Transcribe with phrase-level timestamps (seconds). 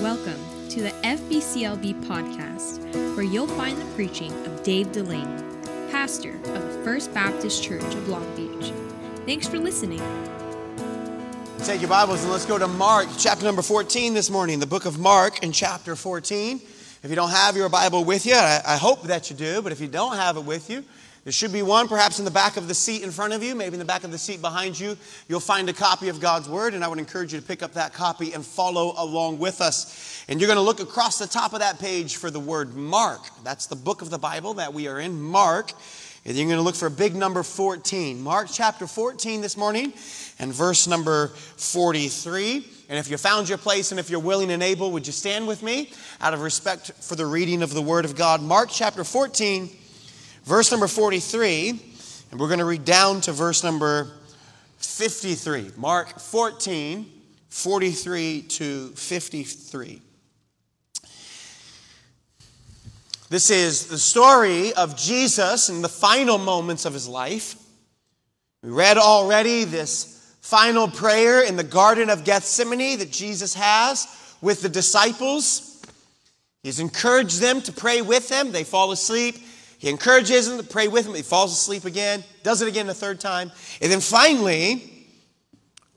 [0.00, 2.84] Welcome to the FBCLB podcast,
[3.16, 5.42] where you'll find the preaching of Dave Delaney,
[5.90, 8.72] pastor of the First Baptist Church of Long Beach.
[9.26, 10.00] Thanks for listening.
[11.64, 14.86] Take your Bibles and let's go to Mark, chapter number 14 this morning, the book
[14.86, 16.60] of Mark in chapter 14.
[17.02, 19.72] If you don't have your Bible with you, I, I hope that you do, but
[19.72, 20.84] if you don't have it with you,
[21.28, 23.54] there should be one perhaps in the back of the seat in front of you,
[23.54, 24.96] maybe in the back of the seat behind you.
[25.28, 27.74] You'll find a copy of God's Word, and I would encourage you to pick up
[27.74, 30.24] that copy and follow along with us.
[30.26, 33.20] And you're going to look across the top of that page for the word Mark.
[33.44, 35.72] That's the book of the Bible that we are in, Mark.
[36.24, 38.22] And you're going to look for big number 14.
[38.22, 39.92] Mark chapter 14 this morning
[40.38, 42.66] and verse number 43.
[42.88, 45.46] And if you found your place and if you're willing and able, would you stand
[45.46, 48.40] with me out of respect for the reading of the Word of God?
[48.40, 49.68] Mark chapter 14
[50.48, 51.68] verse number 43,
[52.30, 54.10] and we're going to read down to verse number
[54.78, 55.72] 53.
[55.76, 57.04] Mark 14,
[57.50, 60.00] 43 to 53.
[63.28, 67.56] This is the story of Jesus in the final moments of his life.
[68.62, 74.08] We read already this final prayer in the Garden of Gethsemane that Jesus has
[74.40, 75.82] with the disciples.
[76.62, 78.50] He's encouraged them to pray with him.
[78.50, 79.36] They fall asleep.
[79.78, 81.14] He encourages them to pray with him.
[81.14, 83.52] He falls asleep again, does it again the third time.
[83.80, 84.98] And then finally,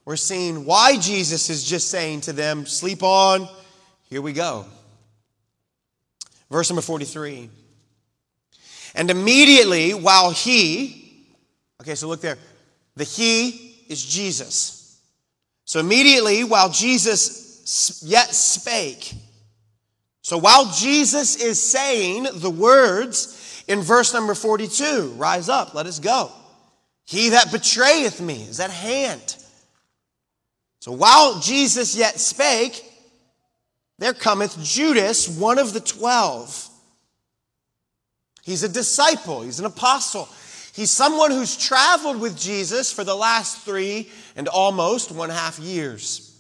[0.06, 3.50] we're seeing why Jesus is just saying to them, Sleep on.
[4.10, 4.66] Here we go.
[6.52, 7.50] Verse number 43.
[8.94, 11.26] And immediately, while he,
[11.82, 12.38] okay, so look there,
[12.96, 15.00] the he is Jesus.
[15.66, 19.14] So immediately, while Jesus yet spake,
[20.22, 25.14] so while Jesus is saying the words, in verse number 42.
[25.18, 26.32] Rise up, let us go.
[27.06, 29.38] He that betrayeth me is at hand.
[30.80, 32.84] So while Jesus yet spake,
[34.00, 36.68] there cometh Judas, one of the twelve.
[38.44, 40.28] He's a disciple, he's an apostle.
[40.74, 46.34] He's someone who's traveled with Jesus for the last three and almost one half years.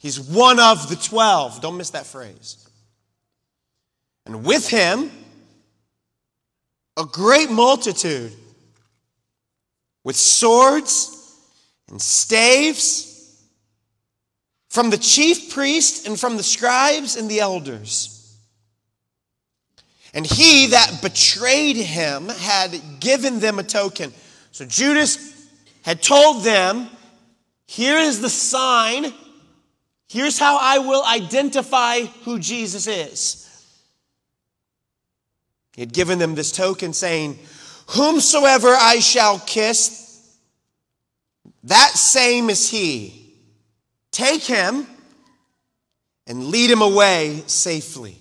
[0.00, 1.60] He's one of the twelve.
[1.60, 2.68] Don't miss that phrase.
[4.26, 5.10] And with him,
[6.98, 8.32] a great multitude
[10.04, 11.14] with swords
[11.88, 13.40] and staves
[14.68, 18.14] from the chief priest and from the scribes and the elders.
[20.12, 24.12] And he that betrayed him had given them a token.
[24.52, 25.46] So Judas
[25.82, 26.88] had told them,
[27.66, 29.12] Here is the sign.
[30.08, 33.47] Here's how I will identify who Jesus is.
[35.78, 37.38] He had given them this token saying,
[37.90, 40.28] Whomsoever I shall kiss,
[41.62, 43.32] that same is he.
[44.10, 44.88] Take him
[46.26, 48.18] and lead him away safely.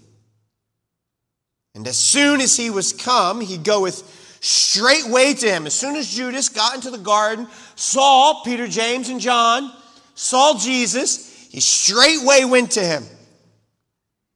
[1.73, 5.65] And as soon as he was come, he goeth straightway to him.
[5.65, 9.75] As soon as Judas got into the garden, saw Peter, James, and John,
[10.13, 13.03] saw Jesus, he straightway went to him.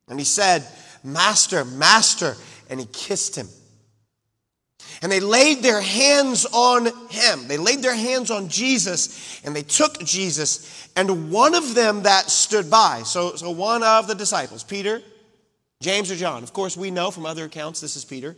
[0.08, 0.66] And he said,
[1.04, 2.36] Master, Master,
[2.72, 3.48] and he kissed him.
[5.04, 7.48] And they laid their hands on him.
[7.48, 10.90] They laid their hands on Jesus and they took Jesus.
[10.96, 15.02] And one of them that stood by, so, so one of the disciples, Peter,
[15.82, 18.36] James, or John, of course, we know from other accounts this is Peter.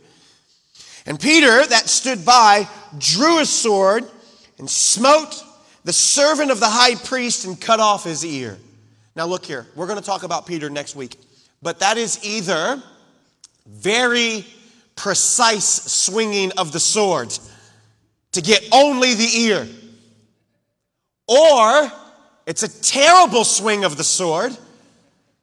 [1.06, 2.68] And Peter, that stood by,
[2.98, 4.04] drew a sword
[4.58, 5.42] and smote
[5.84, 8.58] the servant of the high priest and cut off his ear.
[9.14, 11.18] Now, look here, we're going to talk about Peter next week.
[11.62, 12.82] But that is either
[13.66, 14.44] very
[14.96, 17.36] precise swinging of the sword
[18.32, 19.68] to get only the ear.
[21.26, 21.92] Or
[22.46, 24.56] it's a terrible swing of the sword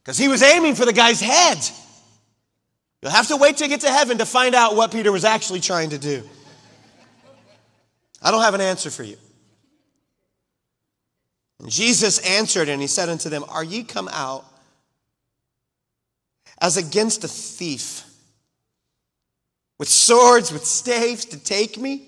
[0.03, 1.57] because he was aiming for the guy's head.
[3.01, 5.25] You'll have to wait till you get to heaven to find out what Peter was
[5.25, 6.23] actually trying to do.
[8.21, 9.17] I don't have an answer for you.
[11.59, 14.45] And Jesus answered and he said unto them, Are ye come out
[16.59, 18.03] as against a thief?
[19.81, 22.07] With swords, with staves to take me?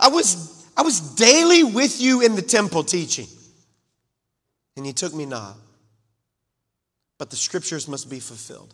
[0.00, 3.26] I was, I was daily with you in the temple teaching,
[4.78, 5.58] and you took me not.
[7.18, 8.72] But the scriptures must be fulfilled.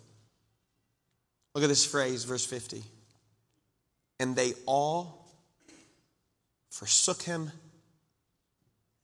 [1.53, 2.85] Look at this phrase, verse 50.
[4.21, 5.27] And they all
[6.71, 7.51] forsook him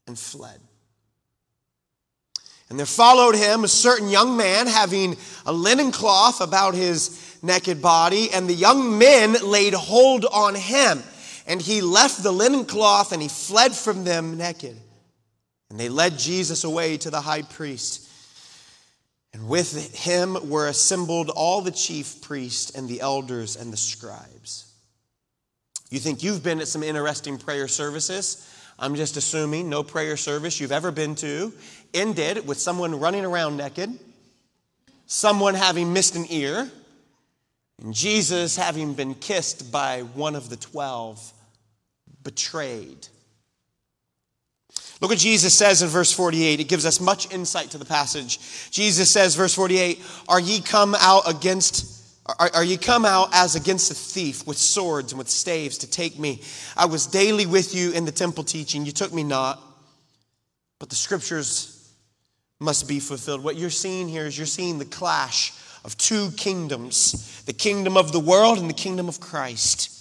[0.07, 0.61] and fled.
[2.69, 7.81] And there followed him a certain young man having a linen cloth about his naked
[7.81, 11.03] body, and the young men laid hold on him.
[11.47, 14.75] And he left the linen cloth and he fled from them naked.
[15.69, 18.09] And they led Jesus away to the high priest.
[19.33, 24.71] And with him were assembled all the chief priests and the elders and the scribes.
[25.89, 28.49] You think you've been at some interesting prayer services?
[28.77, 31.53] I'm just assuming no prayer service you've ever been to
[31.93, 33.97] ended with someone running around naked,
[35.05, 36.69] someone having missed an ear,
[37.81, 41.33] and Jesus having been kissed by one of the twelve,
[42.23, 43.07] betrayed.
[45.01, 46.59] Look what Jesus says in verse 48.
[46.59, 48.39] It gives us much insight to the passage.
[48.71, 51.94] Jesus says, verse 48, Are ye come out against
[52.25, 55.89] are, are ye come out as against a thief with swords and with staves to
[55.89, 56.41] take me?
[56.75, 58.85] I was daily with you in the temple teaching.
[58.85, 59.61] You took me not.
[60.79, 61.93] But the scriptures
[62.59, 63.43] must be fulfilled.
[63.43, 68.11] What you're seeing here is you're seeing the clash of two kingdoms the kingdom of
[68.11, 69.91] the world and the kingdom of Christ.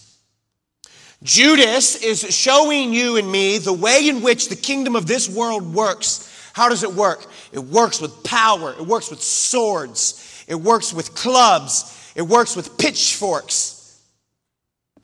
[1.22, 5.74] Judas is showing you and me the way in which the kingdom of this world
[5.74, 6.50] works.
[6.54, 7.26] How does it work?
[7.52, 12.78] It works with power, it works with swords, it works with clubs, it works with
[12.78, 14.00] pitchforks.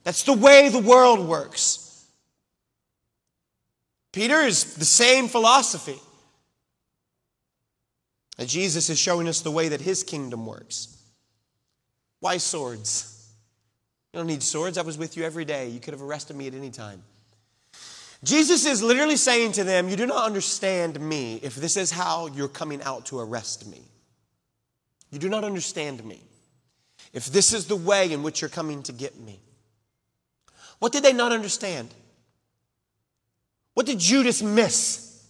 [0.04, 2.06] That's the way the world works.
[4.12, 5.98] Peter is the same philosophy.
[8.38, 10.96] And Jesus is showing us the way that his kingdom works.
[12.20, 13.28] Why swords?
[14.12, 14.78] You don't need swords.
[14.78, 15.68] I was with you every day.
[15.68, 17.02] You could have arrested me at any time.
[18.22, 22.26] Jesus is literally saying to them, You do not understand me if this is how
[22.26, 23.82] you're coming out to arrest me.
[25.10, 26.22] You do not understand me
[27.12, 29.40] if this is the way in which you're coming to get me.
[30.78, 31.88] What did they not understand?
[33.74, 35.24] What did Judas miss?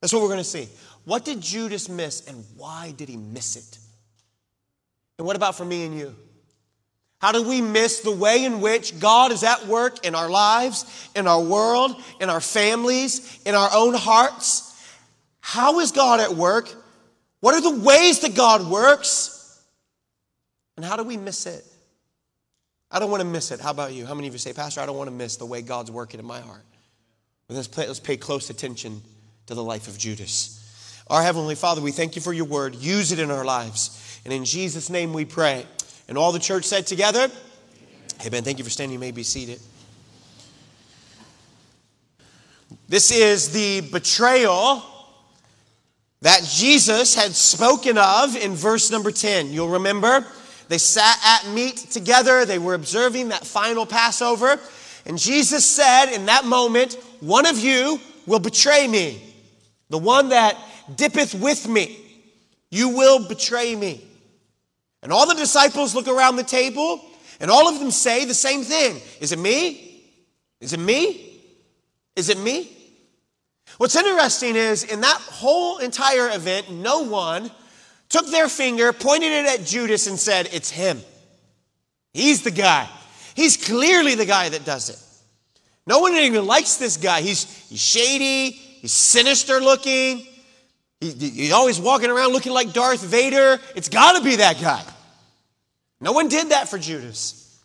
[0.00, 0.68] That's what we're going to see.
[1.04, 3.78] What did Judas miss and why did he miss it?
[5.18, 6.14] And what about for me and you?
[7.20, 11.10] How do we miss the way in which God is at work in our lives,
[11.14, 14.66] in our world, in our families, in our own hearts?
[15.40, 16.74] How is God at work?
[17.40, 19.39] What are the ways that God works?
[20.80, 21.62] And how do we miss it?
[22.90, 23.60] I don't want to miss it.
[23.60, 24.06] How about you?
[24.06, 26.18] How many of you say, Pastor, I don't want to miss the way God's working
[26.18, 26.64] in my heart?
[27.50, 29.02] let's, pay, let's pay close attention
[29.44, 31.04] to the life of Judas.
[31.08, 32.74] Our Heavenly Father, we thank you for your word.
[32.76, 34.22] Use it in our lives.
[34.24, 35.66] And in Jesus' name we pray.
[36.08, 37.30] And all the church said together,
[38.24, 38.42] Amen.
[38.42, 38.94] Thank you for standing.
[38.94, 39.60] You may be seated.
[42.88, 44.82] This is the betrayal
[46.22, 49.52] that Jesus had spoken of in verse number 10.
[49.52, 50.26] You'll remember
[50.70, 54.60] they sat at meat together, they were observing that final Passover.
[55.04, 59.20] And Jesus said in that moment, One of you will betray me,
[59.88, 60.56] the one that
[60.94, 61.98] dippeth with me.
[62.70, 64.00] You will betray me.
[65.02, 67.04] And all the disciples look around the table,
[67.40, 70.04] and all of them say the same thing Is it me?
[70.60, 71.40] Is it me?
[72.14, 72.70] Is it me?
[73.78, 77.50] What's interesting is in that whole entire event, no one
[78.10, 81.00] took their finger, pointed it at Judas, and said, It's him.
[82.12, 82.86] He's the guy.
[83.34, 84.98] He's clearly the guy that does it.
[85.86, 87.22] No one even likes this guy.
[87.22, 90.26] He's, he's shady, he's sinister looking,
[91.00, 93.58] He's always walking around looking like Darth Vader.
[93.74, 94.84] It's got to be that guy.
[95.98, 97.58] No one did that for Judas.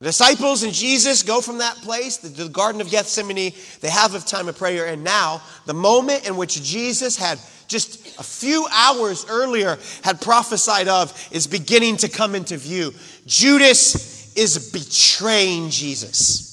[0.00, 3.52] The disciples and Jesus go from that place, the, the Garden of Gethsemane.
[3.80, 4.86] They have a time of prayer.
[4.86, 10.88] And now, the moment in which Jesus had just a few hours earlier had prophesied
[10.88, 12.92] of is beginning to come into view.
[13.26, 16.52] Judas is betraying Jesus.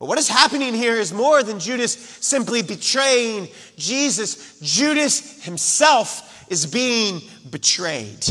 [0.00, 4.58] But what is happening here is more than Judas simply betraying Jesus.
[4.60, 8.26] Judas himself is being betrayed.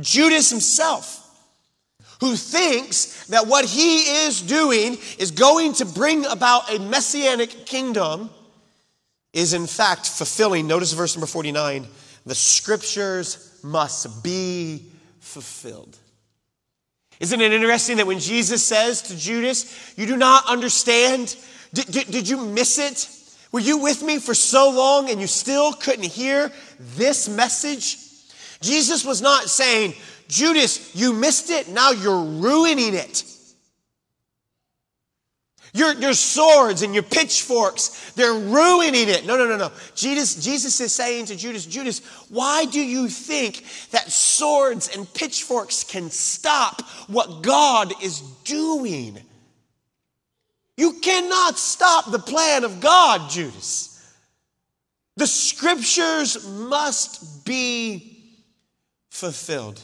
[0.00, 1.18] Judas himself,
[2.20, 8.30] who thinks that what he is doing is going to bring about a messianic kingdom,
[9.32, 10.66] is in fact fulfilling.
[10.66, 11.86] Notice verse number 49
[12.24, 14.86] the scriptures must be
[15.20, 15.98] fulfilled.
[17.18, 21.36] Isn't it interesting that when Jesus says to Judas, You do not understand?
[21.72, 23.08] Did, did, did, you miss it?
[23.50, 26.50] Were you with me for so long and you still couldn't hear
[26.96, 27.96] this message?
[28.60, 29.94] Jesus was not saying,
[30.28, 33.24] Judas, you missed it, now you're ruining it.
[35.74, 39.24] Your, your swords and your pitchforks, they're ruining it.
[39.24, 39.72] No, no, no, no.
[39.94, 45.82] Jesus, Jesus is saying to Judas, Judas, why do you think that swords and pitchforks
[45.82, 49.18] can stop what God is doing?
[50.76, 53.88] You cannot stop the plan of God, Judas.
[55.16, 58.18] The scriptures must be
[59.10, 59.80] fulfilled.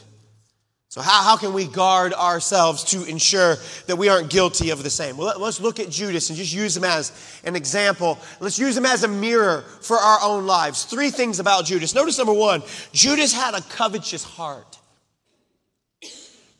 [0.89, 4.89] So, how, how can we guard ourselves to ensure that we aren't guilty of the
[4.89, 5.17] same?
[5.17, 7.11] Well, let, us look at Judas and just use him as
[7.43, 8.17] an example.
[8.39, 10.85] Let's use him as a mirror for our own lives.
[10.85, 11.93] Three things about Judas.
[11.93, 14.79] Notice number one Judas had a covetous heart.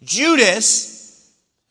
[0.04, 0.99] Judas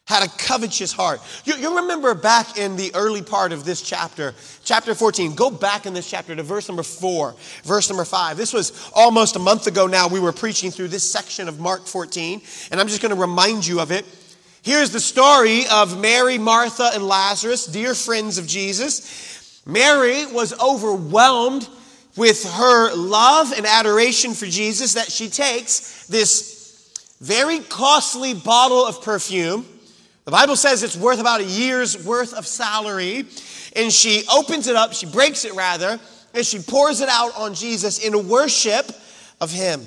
[0.09, 1.21] had a covetous heart.
[1.45, 4.35] You, you, remember back in the early part of this chapter,
[4.65, 7.35] chapter 14, go back in this chapter to verse number 4,
[7.65, 8.39] verse number 5.
[8.39, 10.09] This was almost a month ago now.
[10.09, 13.67] We were preaching through this section of Mark 14, and I'm just going to remind
[13.67, 14.07] you of it.
[14.63, 19.63] Here's the story of Mary, Martha, and Lazarus, dear friends of Jesus.
[19.67, 21.69] Mary was overwhelmed
[22.17, 29.03] with her love and adoration for Jesus that she takes this very costly bottle of
[29.03, 29.67] perfume
[30.29, 33.25] the Bible says it's worth about a year's worth of salary.
[33.75, 35.99] And she opens it up, she breaks it rather,
[36.35, 38.91] and she pours it out on Jesus in worship
[39.41, 39.81] of him.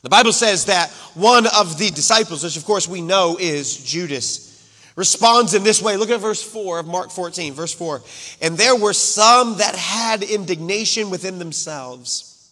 [0.00, 4.66] The Bible says that one of the disciples, which of course we know is Judas,
[4.96, 5.98] responds in this way.
[5.98, 8.00] Look at verse 4 of Mark 14, verse 4.
[8.40, 12.50] And there were some that had indignation within themselves.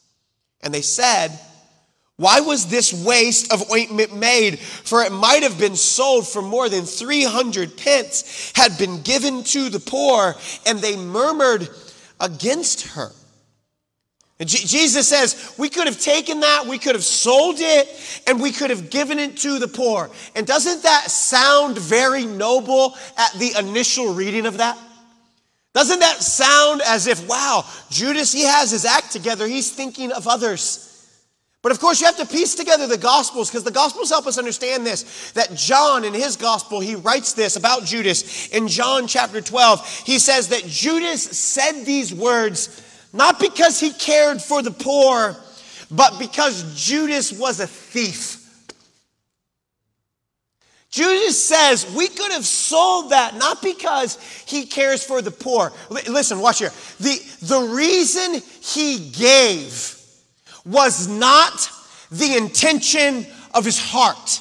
[0.61, 1.31] And they said,
[2.17, 4.59] why was this waste of ointment made?
[4.59, 9.69] For it might have been sold for more than 300 pence, had been given to
[9.69, 11.69] the poor, and they murmured
[12.19, 13.11] against her.
[14.39, 18.53] And Jesus says, we could have taken that, we could have sold it, and we
[18.53, 20.11] could have given it to the poor.
[20.35, 24.79] And doesn't that sound very noble at the initial reading of that?
[25.75, 30.27] Doesn't that sound as if, wow, Judas, he has his act together, he's thinking of
[30.27, 30.96] others.
[31.67, 34.39] But of course, you have to piece together the Gospels because the Gospels help us
[34.39, 35.33] understand this.
[35.33, 38.47] That John, in his Gospel, he writes this about Judas.
[38.51, 42.81] In John chapter 12, he says that Judas said these words
[43.13, 45.35] not because he cared for the poor,
[45.91, 48.71] but because Judas was a thief.
[50.89, 55.73] Judas says we could have sold that not because he cares for the poor.
[55.91, 56.71] Listen, watch here.
[57.01, 59.96] The, the reason he gave
[60.67, 61.71] was not
[62.11, 64.41] the intention of his heart.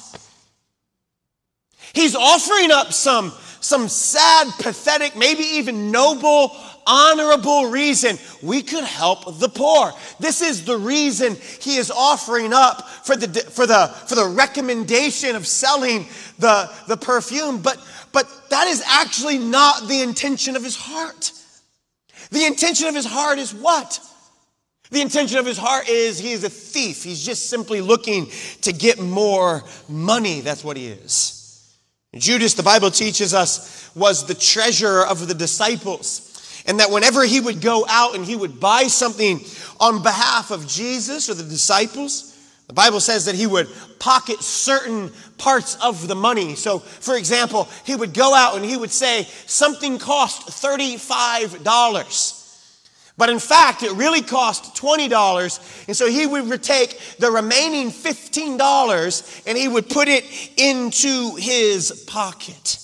[1.94, 6.54] He's offering up some, some sad, pathetic, maybe even noble,
[6.86, 9.92] honorable reason we could help the poor.
[10.20, 15.34] This is the reason he is offering up for the, for the, for the recommendation
[15.36, 16.06] of selling
[16.38, 17.62] the, the perfume.
[17.62, 17.78] But,
[18.12, 21.32] but that is actually not the intention of his heart.
[22.30, 24.00] The intention of his heart is what?
[24.90, 27.02] The intention of his heart is he is a thief.
[27.02, 28.28] He's just simply looking
[28.62, 30.40] to get more money.
[30.40, 31.76] That's what he is.
[32.14, 36.62] Judas, the Bible teaches us, was the treasurer of the disciples.
[36.66, 39.40] And that whenever he would go out and he would buy something
[39.78, 42.32] on behalf of Jesus or the disciples,
[42.66, 43.68] the Bible says that he would
[44.00, 46.56] pocket certain parts of the money.
[46.56, 52.35] So, for example, he would go out and he would say, something cost $35.
[53.18, 55.86] But in fact, it really cost $20.
[55.88, 60.24] And so he would take the remaining $15 and he would put it
[60.56, 62.78] into his pocket.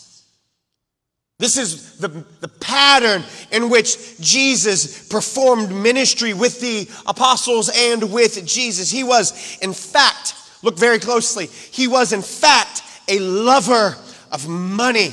[1.39, 2.09] This is the,
[2.41, 8.91] the pattern in which Jesus performed ministry with the apostles and with Jesus.
[8.91, 13.97] He was, in fact, look very closely, he was, in fact, a lover
[14.31, 15.13] of money.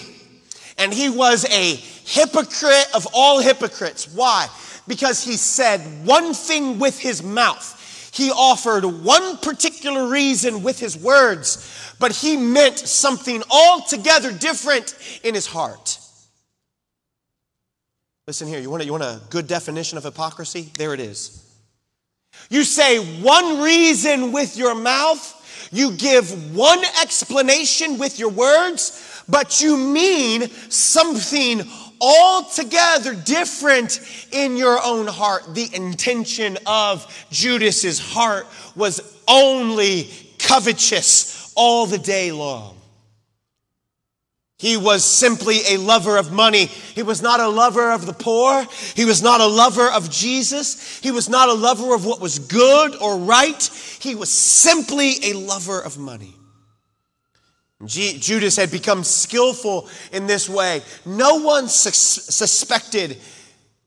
[0.78, 4.08] And he was a hypocrite of all hypocrites.
[4.14, 4.48] Why?
[4.90, 7.78] Because he said one thing with his mouth.
[8.12, 15.36] He offered one particular reason with his words, but he meant something altogether different in
[15.36, 16.00] his heart.
[18.28, 20.72] Listen here, you want, a, you want a good definition of hypocrisy?
[20.76, 21.46] There it is.
[22.50, 29.62] You say one reason with your mouth, you give one explanation with your words, but
[29.62, 31.62] you mean something
[32.02, 34.00] altogether different
[34.32, 35.54] in your own heart.
[35.54, 42.76] The intention of Judas's heart was only covetous all the day long.
[44.60, 46.66] He was simply a lover of money.
[46.66, 48.68] He was not a lover of the poor.
[48.94, 51.00] He was not a lover of Jesus.
[51.00, 53.64] He was not a lover of what was good or right.
[54.00, 56.36] He was simply a lover of money.
[57.86, 60.82] Judas had become skillful in this way.
[61.06, 63.18] No one sus- suspected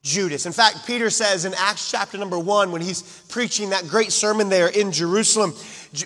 [0.03, 0.47] Judas.
[0.47, 4.49] In fact, Peter says in Acts chapter number one, when he's preaching that great sermon
[4.49, 5.53] there in Jerusalem,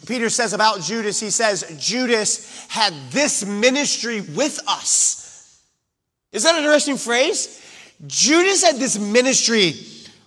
[0.06, 5.62] Peter says about Judas, he says, Judas had this ministry with us.
[6.32, 7.62] Is that an interesting phrase?
[8.06, 9.74] Judas had this ministry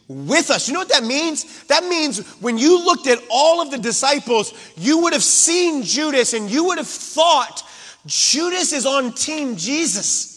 [0.10, 0.68] with us.
[0.68, 1.64] You know what that means?
[1.66, 6.34] That means when you looked at all of the disciples, you would have seen Judas
[6.34, 7.64] and you would have thought
[8.06, 10.29] Judas is on team Jesus.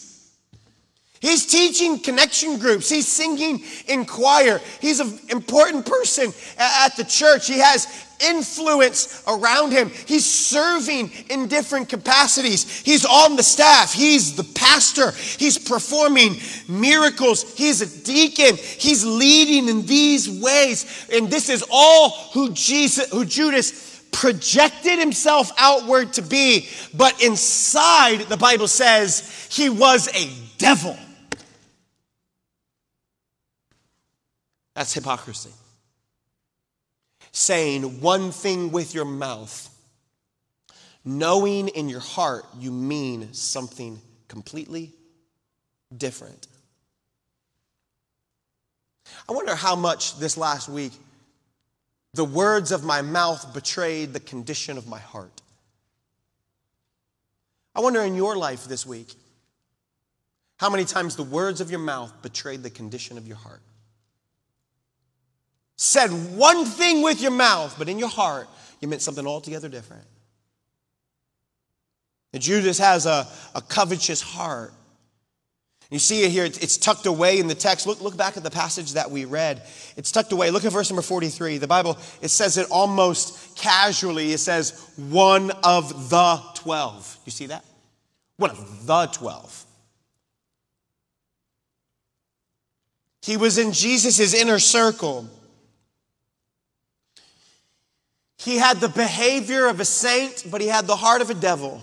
[1.23, 2.89] He's teaching connection groups.
[2.89, 4.59] He's singing in choir.
[4.81, 7.47] He's an important person at the church.
[7.47, 7.87] He has
[8.19, 9.89] influence around him.
[10.05, 12.81] He's serving in different capacities.
[12.81, 13.93] He's on the staff.
[13.93, 15.11] He's the pastor.
[15.11, 16.35] He's performing
[16.67, 17.55] miracles.
[17.57, 18.57] He's a deacon.
[18.57, 21.07] He's leading in these ways.
[21.09, 26.67] And this is all who Jesus, who Judas projected himself outward to be.
[26.93, 30.97] But inside, the Bible says he was a devil.
[34.75, 35.51] That's hypocrisy.
[37.31, 39.69] Saying one thing with your mouth,
[41.05, 44.91] knowing in your heart you mean something completely
[45.95, 46.47] different.
[49.27, 50.93] I wonder how much this last week
[52.13, 55.41] the words of my mouth betrayed the condition of my heart.
[57.75, 59.15] I wonder in your life this week
[60.57, 63.61] how many times the words of your mouth betrayed the condition of your heart
[65.77, 68.47] said one thing with your mouth, but in your heart,
[68.79, 70.05] you meant something altogether different.
[72.33, 74.73] And Judas has a, a covetous heart.
[75.89, 77.85] You see it here, it's tucked away in the text.
[77.85, 79.61] Look, look back at the passage that we read.
[79.95, 80.49] It's tucked away.
[80.49, 81.59] Look at verse number 43.
[81.59, 84.33] The Bible, it says it almost casually.
[84.33, 87.19] It says, one of the 12.
[87.25, 87.63] You see that?
[88.37, 89.65] One of the 12.
[93.21, 95.29] He was in Jesus' inner circle.
[98.43, 101.81] He had the behavior of a saint, but he had the heart of a devil.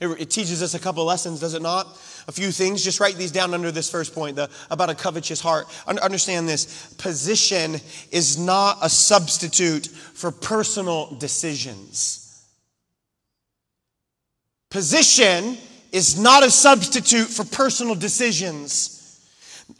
[0.00, 1.86] It, teaches us a couple lessons, does it not?
[2.28, 2.84] A few things.
[2.84, 5.66] Just write these down under this first point the, about a covetous heart.
[5.86, 7.80] Understand this position
[8.12, 12.44] is not a substitute for personal decisions.
[14.70, 15.56] Position
[15.90, 18.92] is not a substitute for personal decisions.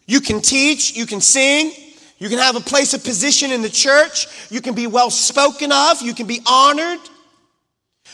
[0.07, 1.73] You can teach, you can sing,
[2.19, 4.27] you can have a place of position in the church.
[4.51, 6.01] You can be well spoken of.
[6.01, 7.01] You can be honored.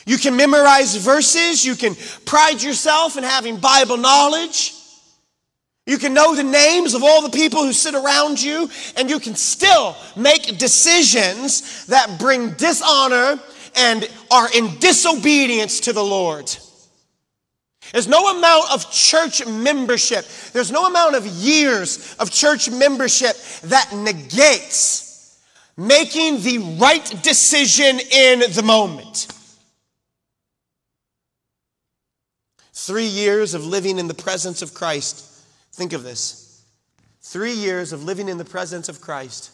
[0.06, 1.64] You can memorize verses.
[1.64, 4.74] You can pride yourself in having Bible knowledge.
[5.86, 9.18] You can know the names of all the people who sit around you, and you
[9.18, 13.40] can still make decisions that bring dishonor
[13.74, 16.54] and are in disobedience to the Lord.
[17.92, 23.92] There's no amount of church membership, there's no amount of years of church membership that
[23.94, 25.38] negates
[25.76, 29.28] making the right decision in the moment.
[32.72, 35.24] Three years of living in the presence of Christ.
[35.72, 36.64] Think of this.
[37.20, 39.50] Three years of living in the presence of Christ.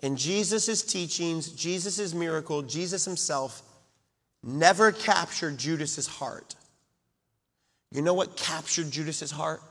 [0.00, 3.62] And Jesus' teachings, Jesus' miracle, Jesus himself
[4.44, 6.54] never captured Judas's heart.
[7.90, 9.62] You know what captured Judas's heart?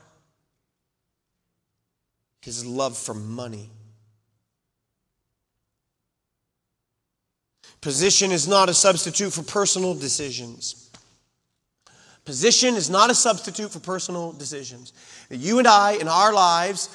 [2.42, 3.70] His love for money.
[7.80, 10.90] Position is not a substitute for personal decisions.
[12.24, 14.94] Position is not a substitute for personal decisions.
[15.30, 16.88] You and I, in our lives,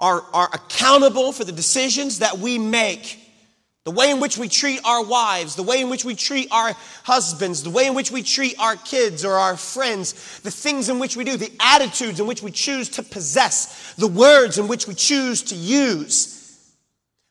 [0.00, 3.18] are, are accountable for the decisions that we make
[3.84, 6.72] the way in which we treat our wives, the way in which we treat our
[7.02, 11.00] husbands, the way in which we treat our kids or our friends, the things in
[11.00, 14.86] which we do, the attitudes in which we choose to possess, the words in which
[14.86, 16.72] we choose to use.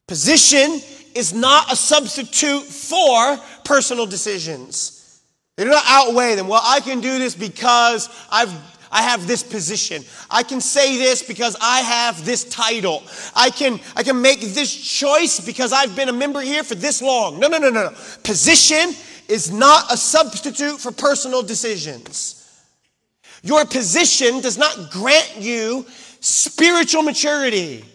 [0.10, 0.82] Position
[1.16, 5.22] is not a substitute for personal decisions.
[5.56, 6.48] They do not outweigh them.
[6.48, 8.54] Well, I can do this because I've
[8.92, 10.04] I have this position.
[10.30, 13.04] I can say this because I have this title.
[13.36, 17.02] I can, I can make this choice because I've been a member here for this
[17.02, 17.40] long.
[17.40, 17.96] No, no, no, no, no.
[18.24, 18.94] Position
[19.30, 22.38] is not a substitute for personal decisions.
[23.44, 25.86] Your position does not grant you
[26.20, 27.86] spiritual maturity.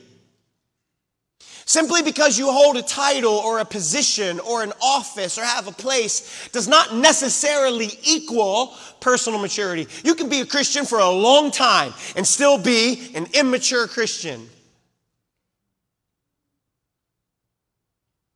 [1.68, 5.72] Simply because you hold a title or a position or an office or have a
[5.72, 9.88] place does not necessarily equal personal maturity.
[10.04, 14.48] You can be a Christian for a long time and still be an immature Christian.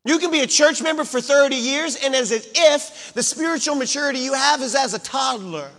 [0.05, 4.19] You can be a church member for 30 years and as if the spiritual maturity
[4.19, 5.71] you have is as a toddler.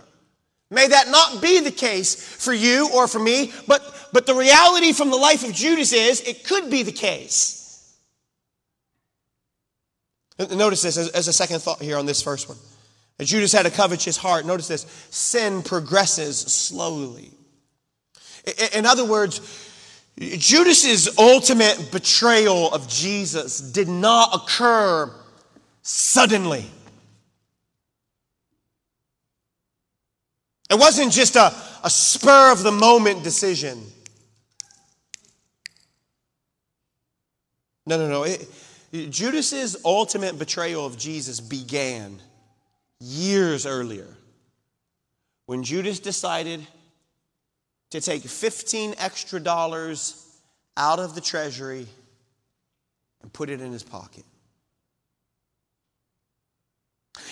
[0.70, 4.92] May that not be the case for you or for me, but, but the reality
[4.92, 7.62] from the life of Judas is it could be the case.
[10.38, 12.58] Notice this as, a second thought here on this first one.
[13.20, 14.44] Judas had a covetous heart.
[14.44, 17.30] Notice this sin progresses slowly.
[18.74, 19.40] In other words,
[20.18, 25.12] Judas's ultimate betrayal of Jesus did not occur
[25.82, 26.66] suddenly.
[30.70, 33.84] It wasn't just a, a spur of the moment decision.
[37.86, 38.22] No, no, no.
[38.24, 38.48] It,
[39.10, 42.20] Judas's ultimate betrayal of Jesus began
[43.00, 44.06] years earlier
[45.46, 46.64] when Judas decided
[47.90, 50.26] to take 15 extra dollars
[50.76, 51.86] out of the treasury
[53.22, 54.24] and put it in his pocket.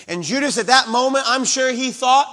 [0.09, 2.27] And Judas, at that moment, I'm sure he thought,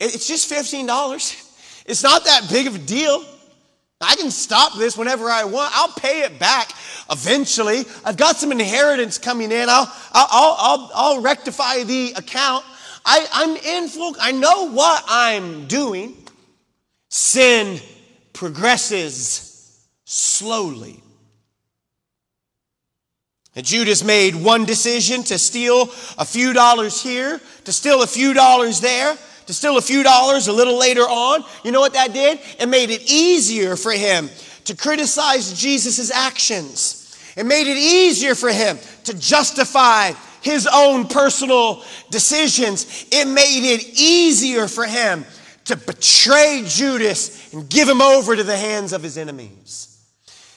[0.00, 1.84] it's just $15.
[1.86, 3.24] It's not that big of a deal.
[4.00, 5.72] I can stop this whenever I want.
[5.74, 6.70] I'll pay it back
[7.10, 7.84] eventually.
[8.04, 9.68] I've got some inheritance coming in.
[9.70, 12.64] I'll, I'll, I'll, I'll rectify the account.
[13.06, 16.14] I, I'm in full, I know what I'm doing.
[17.08, 17.80] Sin
[18.34, 21.02] progresses slowly.
[23.54, 25.84] And Judas made one decision to steal
[26.18, 30.48] a few dollars here, to steal a few dollars there, to steal a few dollars
[30.48, 31.44] a little later on.
[31.64, 32.40] You know what that did?
[32.58, 34.28] It made it easier for him
[34.64, 37.02] to criticize Jesus' actions.
[37.36, 43.06] It made it easier for him to justify his own personal decisions.
[43.10, 45.24] It made it easier for him
[45.64, 49.92] to betray Judas and give him over to the hands of his enemies.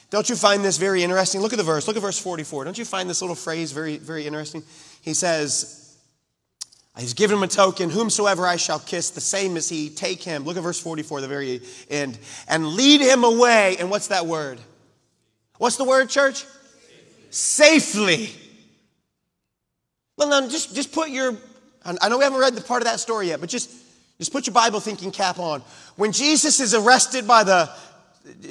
[0.09, 1.41] Don't you find this very interesting?
[1.41, 1.87] Look at the verse.
[1.87, 2.63] Look at verse 44.
[2.63, 4.63] Don't you find this little phrase very, very interesting?
[5.01, 5.78] He says,
[6.99, 10.43] He's given him a token, whomsoever I shall kiss, the same as he, take him.
[10.43, 12.17] Look at verse 44, the very end.
[12.47, 13.77] And lead him away.
[13.77, 14.59] And what's that word?
[15.57, 16.45] What's the word, church?
[17.29, 18.31] Safely.
[20.17, 21.37] Well, now just, just put your,
[21.85, 23.71] I know we haven't read the part of that story yet, but just,
[24.17, 25.61] just put your Bible thinking cap on.
[25.95, 27.69] When Jesus is arrested by the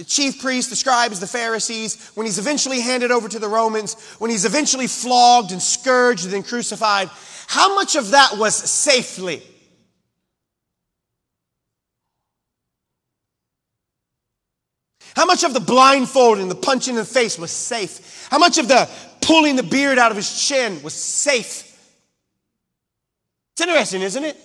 [0.06, 4.30] chief priests, the scribes, the Pharisees, when he's eventually handed over to the Romans, when
[4.30, 7.10] he's eventually flogged and scourged and then crucified,
[7.48, 9.42] how much of that was safely?
[15.16, 18.28] How much of the blindfold and the punch in the face was safe?
[18.30, 18.86] How much of the
[19.22, 21.64] pulling the beard out of his chin was safe?
[23.54, 24.36] It's interesting, isn't it?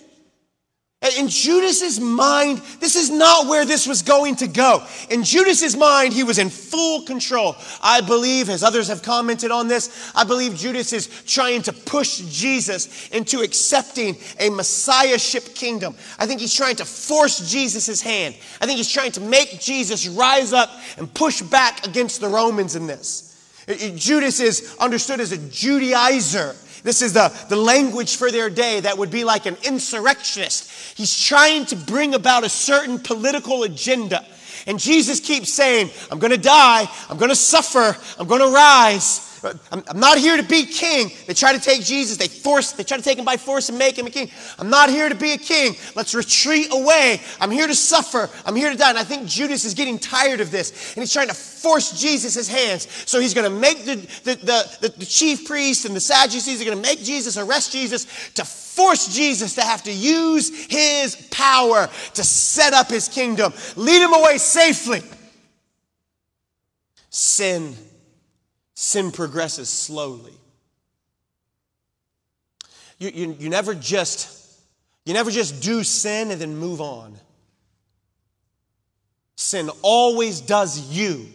[1.18, 4.86] In Judas's mind, this is not where this was going to go.
[5.10, 7.58] In Judas's mind, he was in full control.
[7.82, 12.20] I believe, as others have commented on this, I believe Judas is trying to push
[12.20, 15.94] Jesus into accepting a messiahship kingdom.
[16.20, 18.36] I think he's trying to force Jesus' hand.
[18.62, 22.78] I think he's trying to make Jesus rise up and push back against the Romans
[22.78, 23.30] in this.
[23.96, 26.56] Judas is understood as a Judaizer.
[26.84, 30.70] This is the, the language for their day that would be like an insurrectionist.
[30.98, 34.26] He's trying to bring about a certain political agenda.
[34.68, 38.54] And Jesus keeps saying, I'm going to die, I'm going to suffer, I'm going to
[38.54, 39.33] rise.
[39.44, 41.12] I'm, I'm, not here to be king.
[41.28, 43.78] They try to take Jesus, they force, they try to take him by force and
[43.78, 44.30] make him a king.
[44.58, 45.76] I'm not here to be a king.
[45.96, 47.20] Let's retreat away.
[47.40, 48.30] I'm here to suffer.
[48.46, 48.90] I'm here to die.
[48.90, 50.94] And I think Judas is getting tired of this.
[50.94, 52.88] And he's trying to force Jesus' hands.
[53.06, 54.36] So he's going to make the, the,
[54.82, 58.46] the, the, chief priests and the Sadducees are going to make Jesus, arrest Jesus to
[58.46, 64.14] force Jesus to have to use his power to set up his kingdom, lead him
[64.14, 65.02] away safely.
[67.10, 67.76] Sin
[68.74, 70.34] sin progresses slowly.
[73.00, 74.44] You, you, you never just
[75.06, 77.16] you never just do sin and then move on.
[79.36, 81.28] Sin always does you.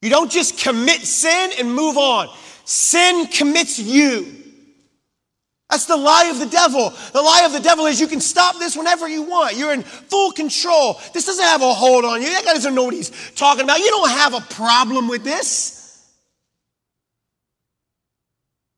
[0.00, 2.28] You don't just commit sin and move on.
[2.64, 4.47] Sin commits you.
[5.70, 6.90] That's the lie of the devil.
[7.12, 9.56] The lie of the devil is you can stop this whenever you want.
[9.56, 10.98] You're in full control.
[11.12, 12.30] This doesn't have a hold on you.
[12.30, 13.78] That guy doesn't know what he's talking about.
[13.78, 15.78] You don't have a problem with this.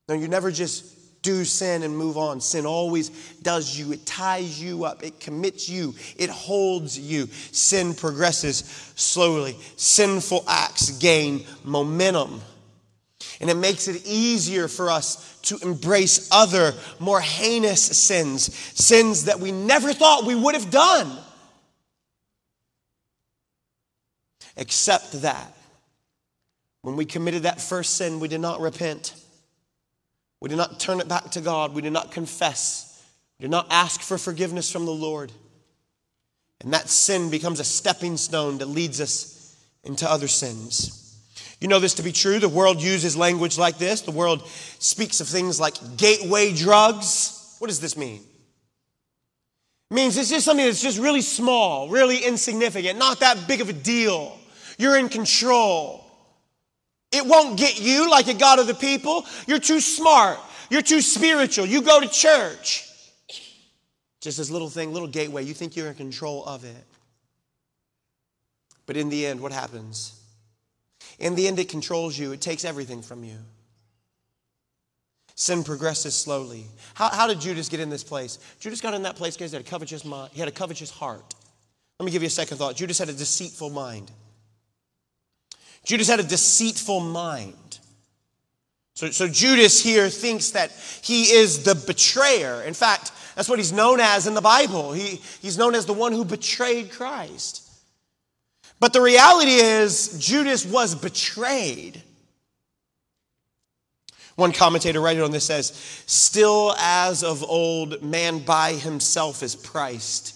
[0.09, 2.41] No, you never just do sin and move on.
[2.41, 3.09] Sin always
[3.41, 7.27] does you, it ties you up, it commits you, it holds you.
[7.51, 8.57] Sin progresses
[8.95, 9.55] slowly.
[9.77, 12.41] Sinful acts gain momentum.
[13.41, 19.39] And it makes it easier for us to embrace other, more heinous sins, sins that
[19.39, 21.11] we never thought we would have done.
[24.55, 25.57] Except that
[26.83, 29.15] when we committed that first sin, we did not repent.
[30.39, 31.73] We did not turn it back to God.
[31.73, 33.03] We did not confess.
[33.39, 35.31] We did not ask for forgiveness from the Lord.
[36.61, 41.00] And that sin becomes a stepping stone that leads us into other sins.
[41.61, 42.39] You know this to be true.
[42.39, 44.01] The world uses language like this.
[44.01, 44.45] The world
[44.79, 47.55] speaks of things like gateway drugs.
[47.59, 48.23] What does this mean?
[49.91, 53.73] means it's just something that's just really small, really insignificant, not that big of a
[53.73, 54.37] deal.
[54.77, 56.03] You're in control.
[57.11, 59.25] It won't get you like it got other people.
[59.47, 60.39] You're too smart.
[60.69, 61.65] You're too spiritual.
[61.65, 62.87] You go to church.
[64.21, 66.85] Just this little thing, little gateway, you think you're in control of it.
[68.85, 70.20] But in the end, what happens?
[71.21, 73.37] In the end, it controls you, it takes everything from you.
[75.35, 76.65] Sin progresses slowly.
[76.95, 78.39] How, how did Judas get in this place?
[78.59, 80.31] Judas got in that place because he had a covetous mind.
[80.33, 81.35] He had a covetous heart.
[81.99, 82.75] Let me give you a second thought.
[82.75, 84.11] Judas had a deceitful mind.
[85.85, 87.79] Judas had a deceitful mind.
[88.95, 90.71] So, so Judas here thinks that
[91.03, 92.63] he is the betrayer.
[92.63, 94.91] In fact, that's what he's known as in the Bible.
[94.91, 97.67] He, he's known as the one who betrayed Christ.
[98.81, 102.01] But the reality is, Judas was betrayed.
[104.35, 105.67] One commentator writing on this says,
[106.07, 110.35] Still as of old, man by himself is priced.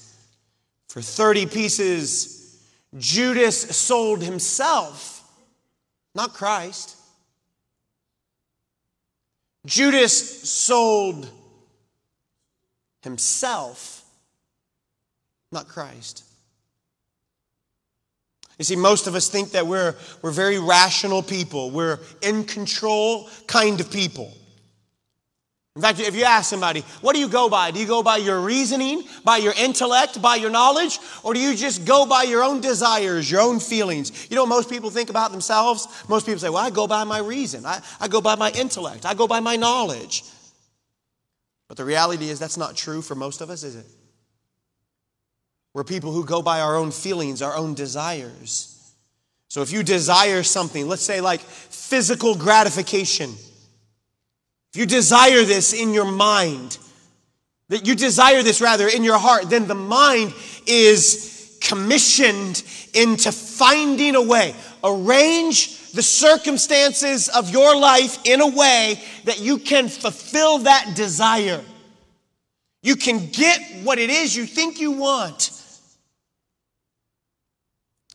[0.89, 2.63] For 30 pieces,
[2.95, 5.27] Judas sold himself,
[6.13, 6.97] not Christ.
[9.65, 11.27] Judas sold
[13.01, 14.05] himself,
[15.51, 16.25] not Christ.
[18.58, 21.72] You see, most of us think that we're, we're very rational people.
[21.72, 24.32] We're in control kind of people.
[25.76, 27.72] In fact, if you ask somebody, what do you go by?
[27.72, 31.54] Do you go by your reasoning, by your intellect, by your knowledge, or do you
[31.54, 34.30] just go by your own desires, your own feelings?
[34.30, 36.06] You know most people think about themselves?
[36.08, 39.06] Most people say, well, I go by my reason, I, I go by my intellect,
[39.06, 40.24] I go by my knowledge.
[41.68, 43.86] But the reality is, that's not true for most of us, is it?
[45.75, 48.95] We're people who go by our own feelings, our own desires.
[49.49, 53.31] So if you desire something, let's say like physical gratification,
[54.73, 56.77] if you desire this in your mind,
[57.67, 60.33] that you desire this rather in your heart, then the mind
[60.65, 64.55] is commissioned into finding a way.
[64.81, 71.61] Arrange the circumstances of your life in a way that you can fulfill that desire.
[72.81, 75.51] You can get what it is you think you want.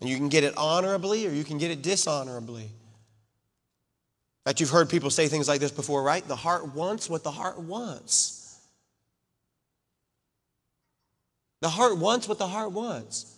[0.01, 2.69] And you can get it honorably or you can get it dishonorably.
[4.45, 6.27] That you've heard people say things like this before, right?
[6.27, 8.59] The heart wants what the heart wants.
[11.61, 13.37] The heart wants what the heart wants.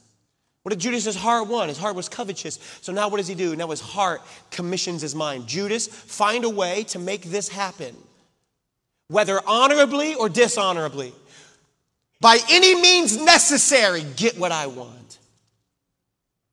[0.62, 1.70] What did Judas's heart want?
[1.70, 2.60] His heart was covetous.
[2.82, 3.56] So now what does he do?
[3.56, 4.20] Now his heart
[4.52, 5.48] commissions his mind.
[5.48, 7.96] Judas, find a way to make this happen,
[9.08, 11.12] whether honorably or dishonorably.
[12.20, 15.01] By any means necessary, get what I want.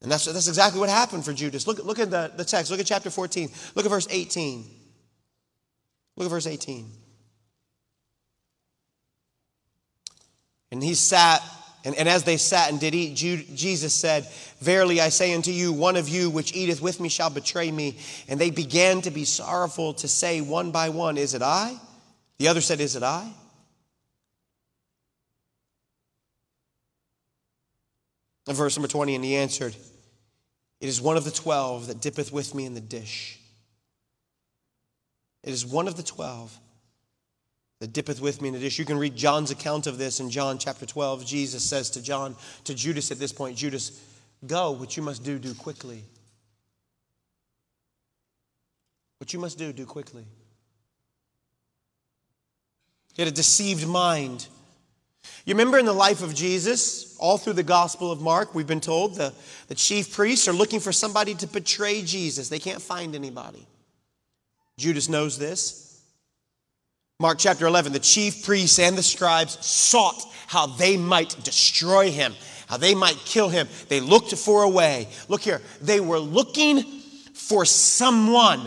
[0.02, 1.68] And that's, that's exactly what happened for Judas.
[1.68, 2.72] Look, look at the, the text.
[2.72, 3.50] Look at chapter 14.
[3.76, 4.66] Look at verse 18.
[6.16, 6.90] Look at verse 18.
[10.72, 11.42] And he sat,
[11.84, 14.26] and, and as they sat and did eat, Jesus said,
[14.60, 17.98] Verily I say unto you, one of you which eateth with me shall betray me.
[18.28, 21.76] And they began to be sorrowful to say one by one, Is it I?
[22.38, 23.34] The other said, Is it I?
[28.50, 29.76] And verse number 20, and he answered,
[30.82, 33.40] It is one of the twelve that dippeth with me in the dish.
[35.44, 36.58] It is one of the twelve
[37.80, 38.80] that dippeth with me in the dish.
[38.80, 41.28] You can read John's account of this in John chapter 12.
[41.28, 44.02] Jesus says to John, to Judas at this point, Judas,
[44.48, 46.04] go, what you must do, do quickly.
[49.20, 50.26] What you must do, do quickly.
[53.14, 54.48] He had a deceived mind.
[55.46, 58.82] You remember in the life of Jesus, all through the Gospel of Mark, we've been
[58.82, 59.34] told the,
[59.68, 62.50] the chief priests are looking for somebody to betray Jesus.
[62.50, 63.66] They can't find anybody.
[64.78, 66.02] Judas knows this.
[67.20, 72.34] Mark chapter 11, the chief priests and the scribes sought how they might destroy him,
[72.68, 73.68] how they might kill him.
[73.90, 75.08] They looked for a way.
[75.28, 76.84] Look here, they were looking
[77.34, 78.62] for someone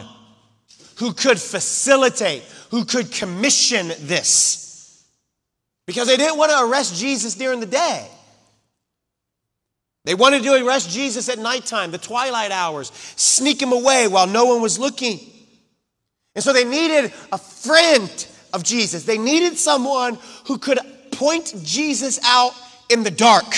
[0.97, 4.62] who could facilitate, who could commission this
[5.93, 8.09] because they didn't want to arrest Jesus during the day.
[10.07, 14.47] They wanted to arrest Jesus at nighttime, the twilight hours, sneak him away while no
[14.47, 15.21] one was looking.
[16.35, 19.05] And so they needed a friend of Jesus.
[19.05, 20.79] They needed someone who could
[21.11, 22.53] point Jesus out
[22.89, 23.55] in the dark.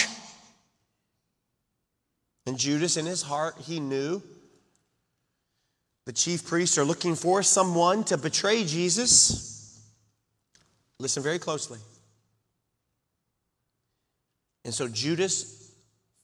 [2.46, 4.20] And Judas, in his heart, he knew
[6.04, 9.80] the chief priests are looking for someone to betray Jesus.
[10.98, 11.78] Listen very closely.
[14.64, 15.72] And so Judas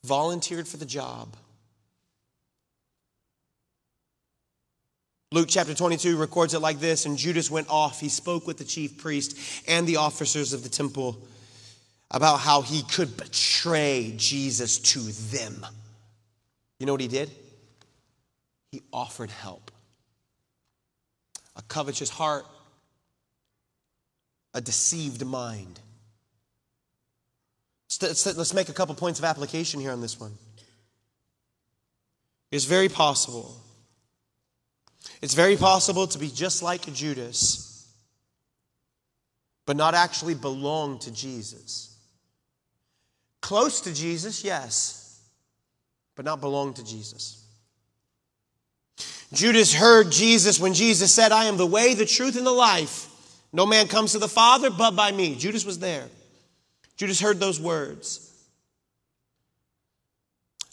[0.04, 1.36] volunteered for the job.
[5.32, 8.00] Luke chapter 22 records it like this And Judas went off.
[8.00, 11.22] He spoke with the chief priest and the officers of the temple.
[12.10, 15.64] about how he could betray Jesus to them.
[16.80, 17.30] You know what he did?
[18.72, 19.70] He offered help.
[21.54, 22.46] A covetous heart,
[24.54, 25.78] a deceived mind.
[28.00, 30.32] Let's make a couple points of application here on this one.
[32.50, 33.56] It's very possible.
[35.22, 37.88] It's very possible to be just like Judas,
[39.66, 41.96] but not actually belong to Jesus.
[43.40, 45.20] Close to Jesus, yes,
[46.16, 47.44] but not belong to Jesus.
[49.32, 53.06] Judas heard Jesus when Jesus said, I am the way, the truth, and the life.
[53.52, 55.36] No man comes to the Father but by me.
[55.36, 56.08] Judas was there.
[57.00, 58.30] Judas heard those words.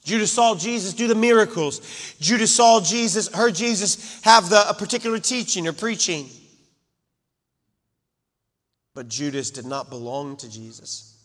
[0.04, 1.80] Judas saw Jesus do the miracles.
[2.20, 6.28] Judas saw Jesus, heard Jesus have the, a particular teaching or preaching.
[8.94, 11.18] But Judas did not belong to Jesus.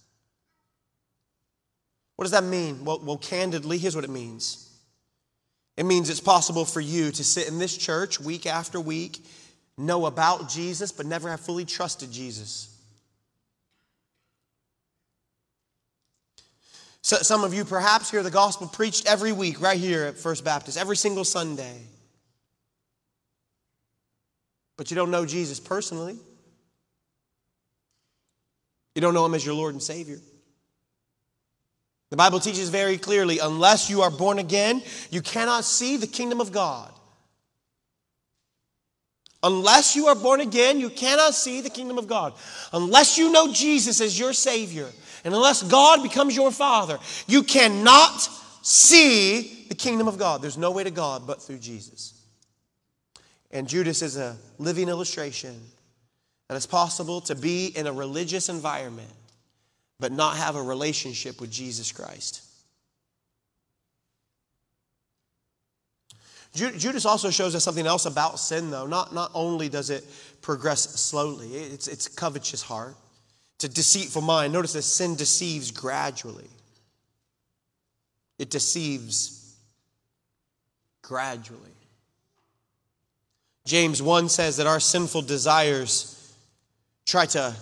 [2.14, 2.84] What does that mean?
[2.84, 4.70] Well, well, candidly, here's what it means
[5.76, 9.18] it means it's possible for you to sit in this church week after week,
[9.76, 12.71] know about Jesus, but never have fully trusted Jesus.
[17.02, 20.44] So, some of you perhaps hear the gospel preached every week right here at First
[20.44, 21.80] Baptist, every single Sunday.
[24.76, 26.16] But you don't know Jesus personally.
[28.94, 30.18] You don't know him as your Lord and Savior.
[32.10, 36.40] The Bible teaches very clearly unless you are born again, you cannot see the kingdom
[36.40, 36.92] of God.
[39.42, 42.34] Unless you are born again, you cannot see the kingdom of God.
[42.72, 44.88] Unless you know Jesus as your Savior,
[45.24, 48.28] and unless God becomes your Father, you cannot
[48.62, 50.42] see the kingdom of God.
[50.42, 52.14] There's no way to God but through Jesus.
[53.50, 55.60] And Judas is a living illustration
[56.48, 59.10] that it's possible to be in a religious environment
[60.00, 62.42] but not have a relationship with Jesus Christ.
[66.54, 68.86] Judas also shows us something else about sin, though.
[68.86, 70.04] Not, not only does it
[70.42, 72.94] progress slowly, it's, it's covetous heart,
[73.64, 74.52] a deceitful mind.
[74.52, 76.48] Notice that sin deceives gradually,
[78.38, 79.56] it deceives
[81.02, 81.58] gradually.
[83.64, 86.34] James 1 says that our sinful desires
[87.06, 87.54] try to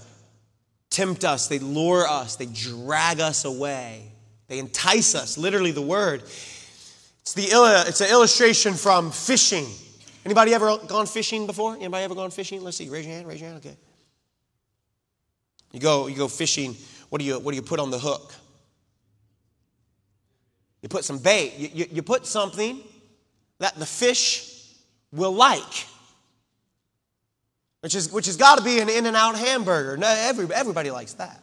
[0.88, 4.10] tempt us, they lure us, they drag us away,
[4.48, 5.36] they entice us.
[5.36, 6.22] Literally, the word.
[6.22, 7.48] It's, the,
[7.86, 9.66] it's an illustration from fishing.
[10.24, 11.76] Anybody ever gone fishing before?
[11.76, 12.62] Anybody ever gone fishing?
[12.62, 12.88] Let's see.
[12.88, 13.28] Raise your hand.
[13.28, 13.64] Raise your hand.
[13.64, 13.76] Okay.
[15.72, 16.06] You go.
[16.06, 16.76] You go fishing.
[17.08, 18.34] What do you What do you put on the hook?
[20.82, 21.54] You put some bait.
[21.58, 22.80] You, you, you put something
[23.58, 24.74] that the fish
[25.12, 25.86] will like
[27.80, 29.96] which, is, which has got to be an In-N-Out hamburger.
[29.96, 31.42] No, every, everybody likes that.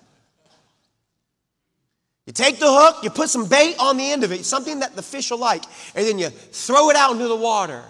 [2.26, 4.96] You take the hook, you put some bait on the end of it, something that
[4.96, 5.64] the fish will like,
[5.96, 7.84] and then you throw it out into the water.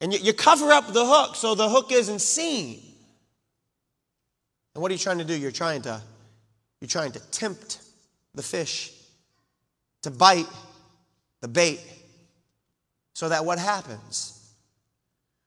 [0.00, 2.80] And you, you cover up the hook so the hook isn't seen.
[4.74, 5.36] And what are you trying to do?
[5.36, 6.00] You're trying to,
[6.80, 7.80] you're trying to tempt
[8.34, 8.92] the fish
[10.02, 10.46] to bite
[11.40, 11.80] the bait.
[13.14, 14.36] So that what happens?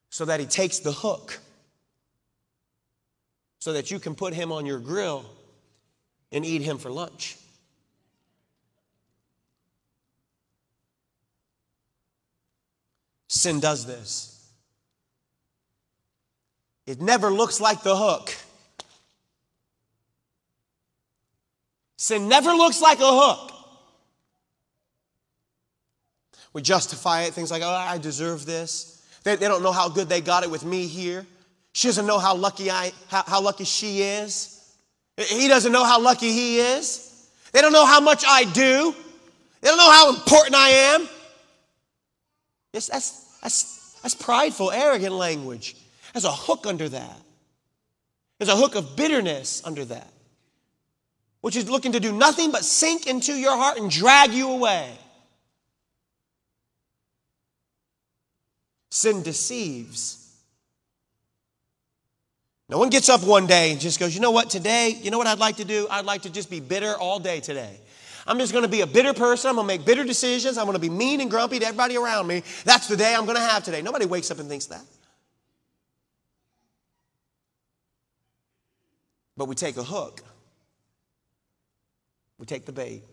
[0.09, 1.39] So that he takes the hook
[3.63, 5.23] so that you can put him on your grill
[6.33, 7.37] and eat him for lunch.
[13.29, 14.51] Sin does this.
[16.85, 18.35] It never looks like the hook.
[22.03, 23.53] Sin never looks like a hook.
[26.51, 29.01] We justify it, things like, oh, I deserve this.
[29.23, 31.25] They, they don't know how good they got it with me here.
[31.71, 34.75] She doesn't know how lucky I how, how lucky she is.
[35.15, 37.25] He doesn't know how lucky he is.
[37.53, 38.93] They don't know how much I do.
[39.61, 41.07] They don't know how important I am.
[42.73, 45.77] It's, that's, that's, that's prideful, arrogant language.
[46.11, 47.21] There's a hook under that.
[48.39, 50.11] There's a hook of bitterness under that,
[51.43, 54.89] which is looking to do nothing but sink into your heart and drag you away.
[58.89, 60.25] Sin deceives.
[62.69, 65.17] No one gets up one day and just goes, you know what, today, you know
[65.17, 65.85] what I'd like to do?
[65.91, 67.77] I'd like to just be bitter all day today.
[68.25, 69.49] I'm just going to be a bitter person.
[69.49, 70.57] I'm going to make bitter decisions.
[70.57, 72.43] I'm going to be mean and grumpy to everybody around me.
[72.63, 73.81] That's the day I'm going to have today.
[73.81, 74.85] Nobody wakes up and thinks that.
[79.35, 80.21] But we take a hook,
[82.39, 83.03] we take the bait.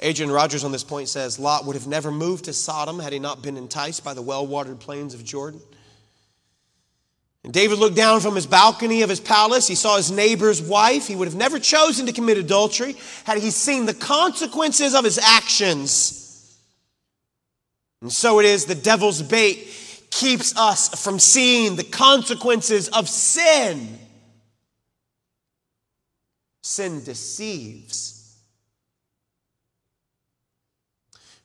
[0.00, 3.18] Adrian Rogers on this point says Lot would have never moved to Sodom had he
[3.18, 5.60] not been enticed by the well watered plains of Jordan.
[7.44, 9.68] And David looked down from his balcony of his palace.
[9.68, 11.06] He saw his neighbor's wife.
[11.06, 15.16] He would have never chosen to commit adultery had he seen the consequences of his
[15.18, 16.58] actions.
[18.02, 19.68] And so it is the devil's bait
[20.10, 23.96] keeps us from seeing the consequences of sin.
[26.66, 28.36] Sin deceives.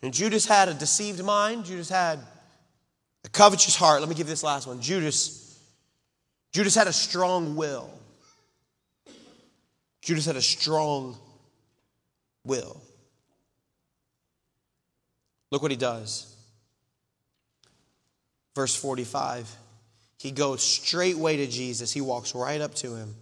[0.01, 1.65] And Judas had a deceived mind.
[1.65, 2.17] Judas had
[3.23, 3.99] a covetous heart.
[3.99, 4.81] Let me give you this last one.
[4.81, 5.59] Judas
[6.51, 7.91] Judas had a strong will.
[10.01, 11.15] Judas had a strong
[12.43, 12.81] will.
[15.51, 16.35] Look what he does.
[18.55, 19.55] Verse 45.
[20.17, 21.93] He goes straightway to Jesus.
[21.93, 23.13] He walks right up to him.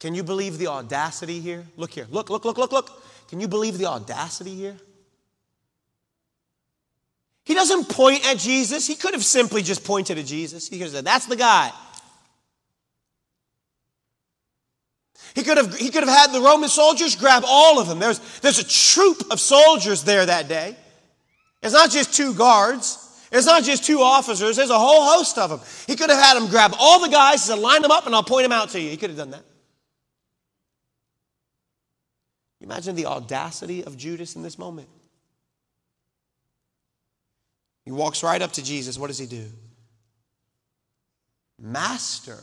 [0.00, 1.66] Can you believe the audacity here?
[1.76, 2.06] Look here.
[2.10, 3.02] Look, look, look, look, look.
[3.28, 4.76] Can you believe the audacity here?
[7.44, 8.86] He doesn't point at Jesus.
[8.86, 10.68] He could have simply just pointed at Jesus.
[10.68, 11.72] He could have said, That's the guy.
[15.34, 17.98] He could have, he could have had the Roman soldiers grab all of them.
[17.98, 20.76] There's, there's a troop of soldiers there that day.
[21.62, 23.02] It's not just two guards.
[23.30, 24.56] It's not just two officers.
[24.56, 25.60] There's a whole host of them.
[25.86, 28.22] He could have had them grab all the guys and line them up and I'll
[28.22, 28.88] point them out to you.
[28.88, 29.42] He could have done that.
[32.66, 34.88] Imagine the audacity of Judas in this moment.
[37.84, 38.98] He walks right up to Jesus.
[38.98, 39.44] What does he do?
[41.60, 42.40] Master.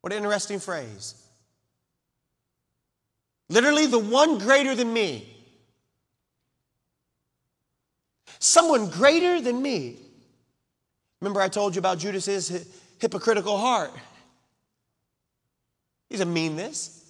[0.00, 1.14] What an interesting phrase.
[3.50, 5.28] Literally, the one greater than me.
[8.38, 9.98] Someone greater than me.
[11.20, 12.66] Remember, I told you about Judas's
[12.98, 13.92] hypocritical heart.
[16.08, 17.00] He doesn't mean this.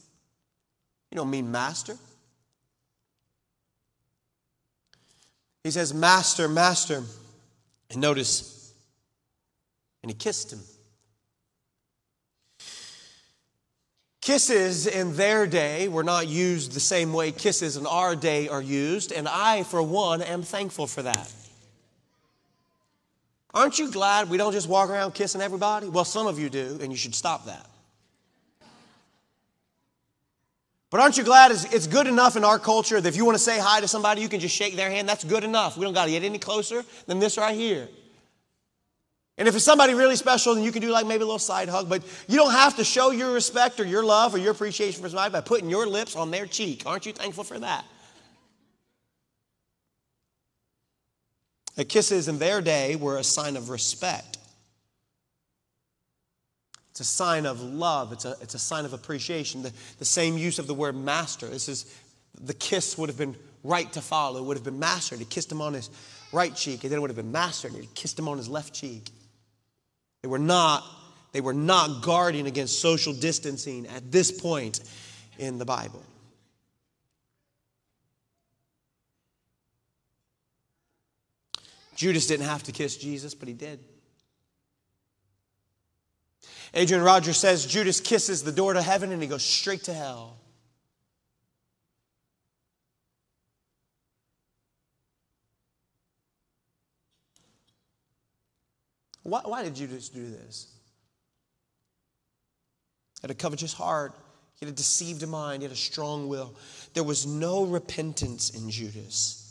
[1.13, 1.99] You don't mean master.
[5.63, 7.03] He says, Master, Master.
[7.91, 8.73] And notice,
[10.03, 10.61] and he kissed him.
[14.23, 18.63] Kisses in their day were not used the same way kisses in our day are
[18.63, 21.31] used, and I, for one, am thankful for that.
[23.53, 25.91] Aren't you glad we don't just walk around kissing everybody?
[25.91, 27.67] Well, some of you do, and you should stop that.
[30.93, 33.43] But aren't you glad it's, good enough in our culture that if you want to
[33.43, 35.09] say hi to somebody, you can just shake their hand?
[35.09, 35.79] That's good enough.
[35.79, 37.89] We don't got to get any closer than this right here.
[39.39, 41.71] And if it's somebody really special, then you can do like maybe a little side
[41.71, 45.03] hug, but you don't have to show your respect or your love or your appreciation
[45.03, 46.83] for somebody by putting your lips on their cheek.
[46.85, 47.87] Aren't you thankful for that?
[51.77, 54.37] The kisses in their day were a sign of respect.
[57.03, 58.13] A sign of love.
[58.13, 59.63] It's a, it's a sign of appreciation.
[59.63, 61.49] The, the same use of the word master.
[61.49, 61.93] This is
[62.41, 63.35] the kiss would have been
[63.65, 64.39] right to follow.
[64.39, 65.17] It would have been master.
[65.17, 65.91] He kissed him on his
[66.33, 68.49] right cheek, and then it would have been master, and he kissed him on his
[68.49, 69.11] left cheek.
[70.23, 70.85] They were not,
[71.33, 74.79] they were not guarding against social distancing at this point
[75.41, 76.05] in the Bible.
[81.97, 83.81] Judas didn't have to kiss Jesus, but he did.
[86.75, 90.39] Adrian Rogers says Judas kisses the door to heaven and he goes straight to hell.
[99.23, 100.67] Why, why did Judas do this?
[103.21, 104.15] He had a covetous heart.
[104.59, 105.63] He had a deceived mind.
[105.63, 106.55] He had a strong will.
[106.95, 109.42] There was no repentance in Judas.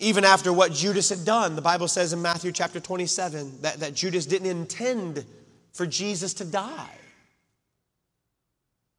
[0.00, 3.94] Even after what Judas had done, the Bible says in Matthew chapter 27 that, that
[3.94, 5.24] Judas didn't intend
[5.74, 6.90] for Jesus to die.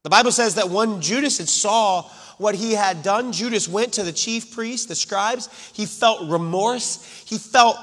[0.04, 2.04] The Bible says that when Judas had saw
[2.38, 5.49] what he had done, Judas went to the chief priests, the scribes.
[5.74, 7.04] He felt remorse.
[7.26, 7.78] He felt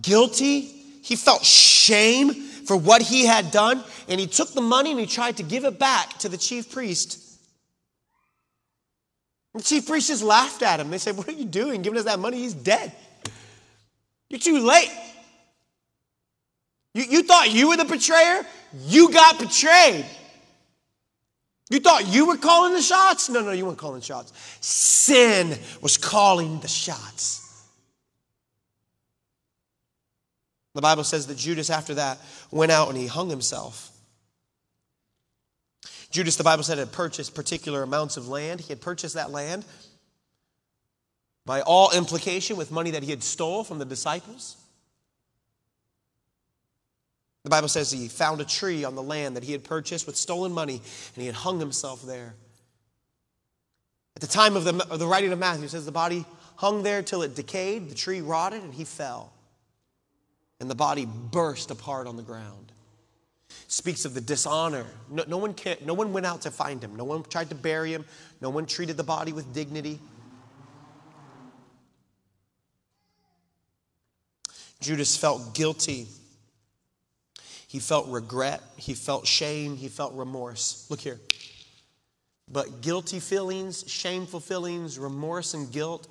[0.00, 0.60] guilty.
[0.60, 3.84] He felt shame for what he had done.
[4.08, 6.72] And he took the money and he tried to give it back to the chief
[6.72, 7.25] priest.
[9.56, 10.90] The chief priests just laughed at him.
[10.90, 12.36] They said, What are you doing giving us that money?
[12.36, 12.92] He's dead.
[14.28, 14.90] You're too late.
[16.92, 18.44] You, you thought you were the betrayer?
[18.86, 20.04] You got betrayed.
[21.70, 23.30] You thought you were calling the shots?
[23.30, 24.34] No, no, you weren't calling shots.
[24.60, 27.64] Sin was calling the shots.
[30.74, 32.18] The Bible says that Judas, after that,
[32.50, 33.90] went out and he hung himself.
[36.10, 38.60] Judas, the Bible said, had purchased particular amounts of land.
[38.60, 39.64] He had purchased that land
[41.44, 44.56] by all implication with money that he had stole from the disciples.
[47.44, 50.16] The Bible says he found a tree on the land that he had purchased with
[50.16, 50.82] stolen money
[51.14, 52.34] and he had hung himself there.
[54.16, 56.24] At the time of the, of the writing of Matthew, says the body
[56.56, 59.32] hung there till it decayed, the tree rotted, and he fell.
[60.58, 62.72] and the body burst apart on the ground.
[63.68, 64.86] Speaks of the dishonor.
[65.10, 65.54] No, no, one
[65.84, 66.96] no one went out to find him.
[66.96, 68.04] No one tried to bury him.
[68.40, 69.98] No one treated the body with dignity.
[74.80, 76.06] Judas felt guilty.
[77.66, 78.62] He felt regret.
[78.76, 79.76] He felt shame.
[79.76, 80.86] He felt remorse.
[80.90, 81.20] Look here.
[82.50, 86.06] But guilty feelings, shameful feelings, remorse and guilt,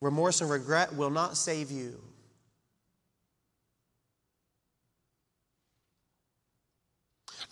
[0.00, 2.00] remorse and regret will not save you.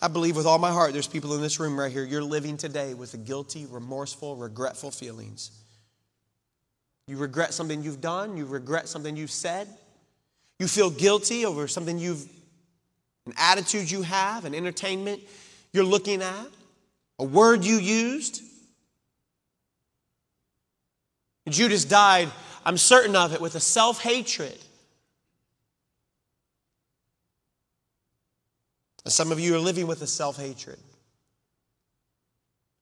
[0.01, 2.03] I believe with all my heart there's people in this room right here.
[2.03, 5.51] You're living today with the guilty, remorseful, regretful feelings.
[7.07, 9.67] You regret something you've done, you regret something you've said,
[10.59, 12.27] you feel guilty over something you've,
[13.25, 15.21] an attitude you have, an entertainment
[15.73, 16.47] you're looking at,
[17.19, 18.41] a word you used.
[21.49, 22.29] Judas died,
[22.65, 24.57] I'm certain of it, with a self hatred
[29.05, 30.77] Some of you are living with a self hatred.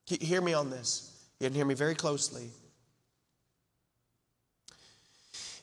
[0.05, 1.11] Hear me on this.
[1.39, 2.49] You didn't hear me very closely.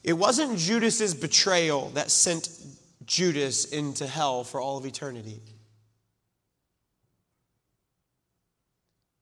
[0.03, 2.49] It wasn't Judas's betrayal that sent
[3.05, 5.43] Judas into hell for all of eternity.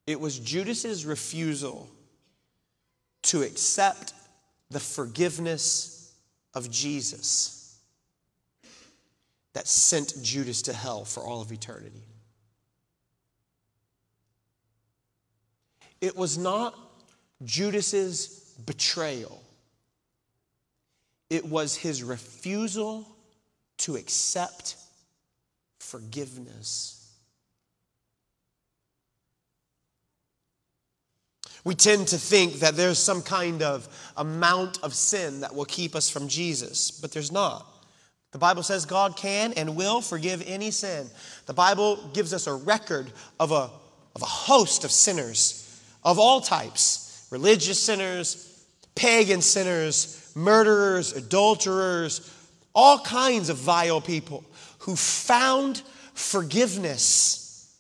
[0.07, 1.89] It was Judas's refusal
[3.23, 4.13] to accept
[4.71, 6.13] the forgiveness
[6.53, 7.64] of Jesus
[9.55, 12.05] that sent Judas to hell for all of eternity.
[16.01, 16.79] It was not
[17.45, 19.43] Judas's betrayal.
[21.31, 23.09] It was his refusal
[23.79, 24.77] to accept
[25.79, 27.01] forgiveness.
[31.65, 35.95] We tend to think that there's some kind of amount of sin that will keep
[35.95, 37.67] us from Jesus, but there's not.
[38.35, 41.07] The Bible says God can and will forgive any sin.
[41.47, 43.71] The Bible gives us a record of a,
[44.17, 45.61] of a host of sinners
[46.03, 48.67] of all types religious sinners,
[48.97, 52.29] pagan sinners, murderers, adulterers,
[52.75, 54.45] all kinds of vile people
[54.81, 55.81] who found
[56.15, 57.73] forgiveness.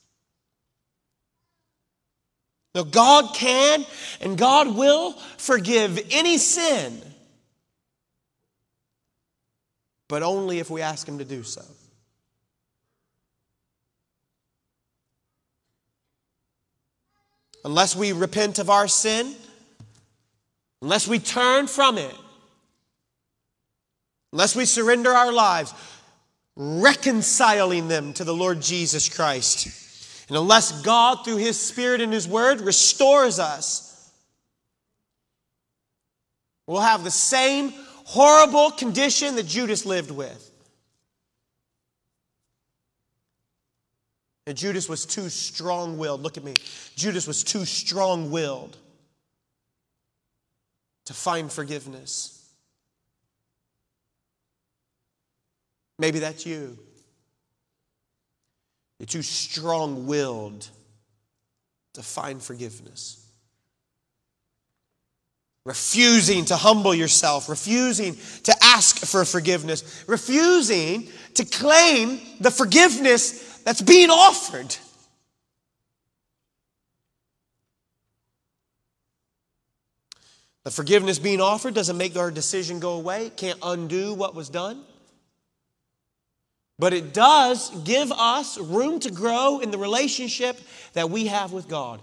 [2.77, 3.85] Now, God can
[4.21, 7.03] and God will forgive any sin
[10.15, 11.61] but only if we ask Him to do so.
[17.65, 19.35] Unless we repent of our sin,
[20.81, 22.15] unless we turn from it,
[24.33, 25.75] unless we surrender our lives,
[26.55, 29.67] reconciling them to the Lord Jesus Christ,
[30.29, 34.13] and unless God, through His Spirit and His Word, restores us,
[36.69, 37.75] we'll have the same
[38.05, 40.51] horrible condition that Judas lived with.
[44.47, 46.23] And Judas was too strong willed.
[46.23, 46.55] Look at me.
[46.97, 48.77] Judas was too strong willed
[51.07, 52.47] to find forgiveness.
[55.99, 56.79] Maybe that's you.
[58.99, 60.69] You're too strong willed
[61.95, 63.24] to find forgiveness
[65.65, 73.81] refusing to humble yourself, refusing to ask for forgiveness, refusing to claim the forgiveness that's
[73.81, 74.77] being offered.
[80.65, 84.49] The forgiveness being offered doesn't make our decision go away, it can't undo what was
[84.49, 84.83] done.
[86.79, 90.59] But it does give us room to grow in the relationship
[90.95, 92.01] that we have with God.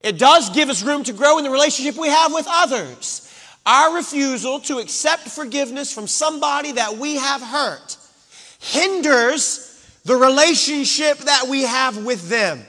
[0.00, 3.22] It does give us room to grow in the relationship we have with others.
[3.64, 7.96] Our refusal to accept forgiveness from somebody that we have hurt
[8.58, 9.66] hinders
[10.04, 12.64] the relationship that we have with them.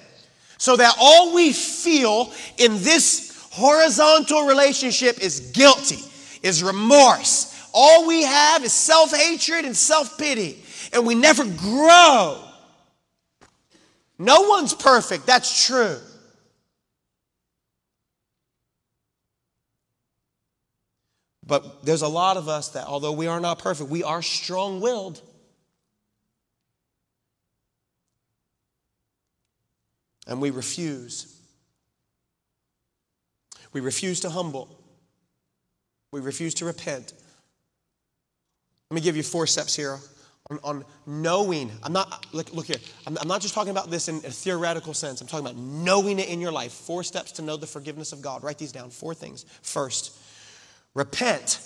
[0.57, 5.99] So that all we feel in this horizontal relationship is guilty,
[6.41, 7.53] is remorse.
[7.73, 10.63] All we have is self hatred and self pity,
[10.93, 12.43] and we never grow.
[14.17, 15.99] No one's perfect, that's true.
[21.47, 24.81] But there's a lot of us that, although we are not perfect, we are strong
[24.81, 25.21] willed.
[30.27, 31.33] And we refuse.
[33.71, 34.77] We refuse to humble.
[36.11, 37.13] We refuse to repent.
[38.91, 39.99] Let me give you four steps here
[40.49, 41.71] on, on knowing.
[41.81, 44.93] I'm not, look, look here, I'm, I'm not just talking about this in a theoretical
[44.93, 45.21] sense.
[45.21, 46.73] I'm talking about knowing it in your life.
[46.73, 48.43] Four steps to know the forgiveness of God.
[48.43, 48.89] Write these down.
[48.89, 49.45] Four things.
[49.61, 50.17] First,
[50.97, 51.59] Repent.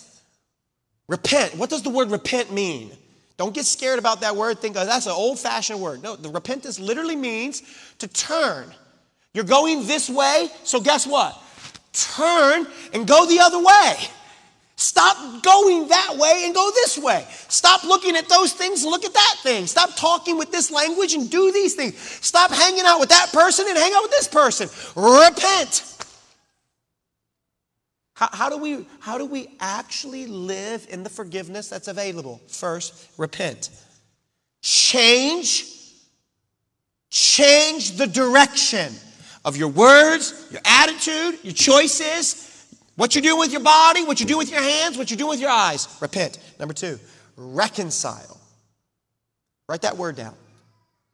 [1.07, 1.55] Repent.
[1.55, 2.91] What does the word repent mean?
[3.37, 4.59] Don't get scared about that word.
[4.59, 6.03] Think, oh, that's an old fashioned word.
[6.03, 7.63] No, the repentance literally means
[7.99, 8.73] to turn.
[9.33, 11.41] You're going this way, so guess what?
[11.93, 13.95] Turn and go the other way.
[14.75, 17.25] Stop going that way and go this way.
[17.47, 19.65] Stop looking at those things and look at that thing.
[19.65, 21.97] Stop talking with this language and do these things.
[21.97, 24.67] Stop hanging out with that person and hang out with this person.
[25.01, 25.91] Repent.
[28.21, 32.39] How, how, do we, how do we actually live in the forgiveness that's available?
[32.47, 33.71] First, repent.
[34.61, 35.65] Change,
[37.09, 38.93] change the direction
[39.43, 44.27] of your words, your attitude, your choices, what you do with your body, what you
[44.27, 45.87] do with your hands, what you do with your eyes.
[45.99, 46.37] Repent.
[46.59, 46.99] Number two,
[47.35, 48.39] reconcile.
[49.67, 50.35] Write that word down.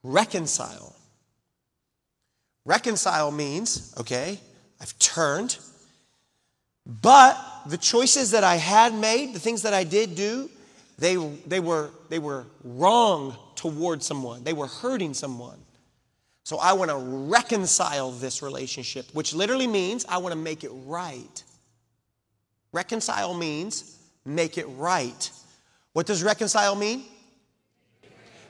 [0.04, 0.94] Reconcile.
[2.66, 4.42] Reconcile means, okay,
[4.82, 5.58] I've turned,
[6.88, 10.50] but the choices that I had made, the things that I did do,
[10.98, 11.16] they,
[11.46, 14.44] they, were, they were wrong toward someone.
[14.44, 15.58] They were hurting someone.
[16.44, 20.72] So I want to reconcile this relationship, which literally means I want to make it
[20.86, 21.44] right.
[22.72, 25.30] Reconcile means make it right.
[25.92, 27.04] What does reconcile mean?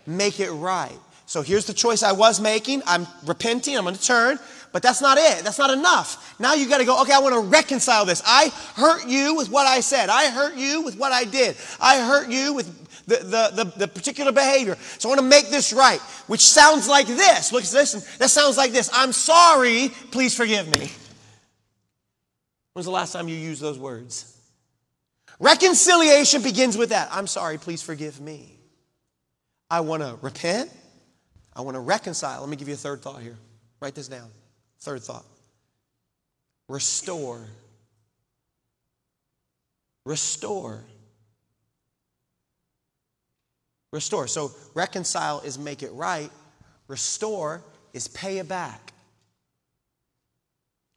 [0.06, 0.98] Make it right.
[1.26, 2.84] So here's the choice I was making.
[2.86, 3.76] I'm repenting.
[3.76, 4.40] I'm going to turn.
[4.78, 5.43] But that's not it.
[5.43, 6.39] That's not enough.
[6.39, 8.21] Now you got to go, okay, I want to reconcile this.
[8.23, 10.07] I hurt you with what I said.
[10.07, 11.57] I hurt you with what I did.
[11.82, 12.67] I hurt you with
[13.07, 14.78] the, the, the, the particular behavior.
[14.99, 17.51] So I want to make this right, which sounds like this.
[17.51, 18.03] Look, listen.
[18.19, 18.91] That sounds like this.
[18.93, 19.89] I'm sorry.
[20.11, 20.91] Please forgive me.
[22.73, 24.39] When's the last time you used those words?
[25.39, 27.09] Reconciliation begins with that.
[27.11, 28.59] I'm sorry, please forgive me.
[29.71, 30.69] I want to repent.
[31.55, 32.41] I want to reconcile.
[32.41, 33.39] Let me give you a third thought here.
[33.82, 34.30] Write this down.
[34.80, 35.25] Third thought
[36.69, 37.41] restore.
[40.05, 40.84] Restore.
[43.91, 44.28] Restore.
[44.28, 46.30] So reconcile is make it right,
[46.88, 47.61] restore
[47.93, 48.93] is pay it back.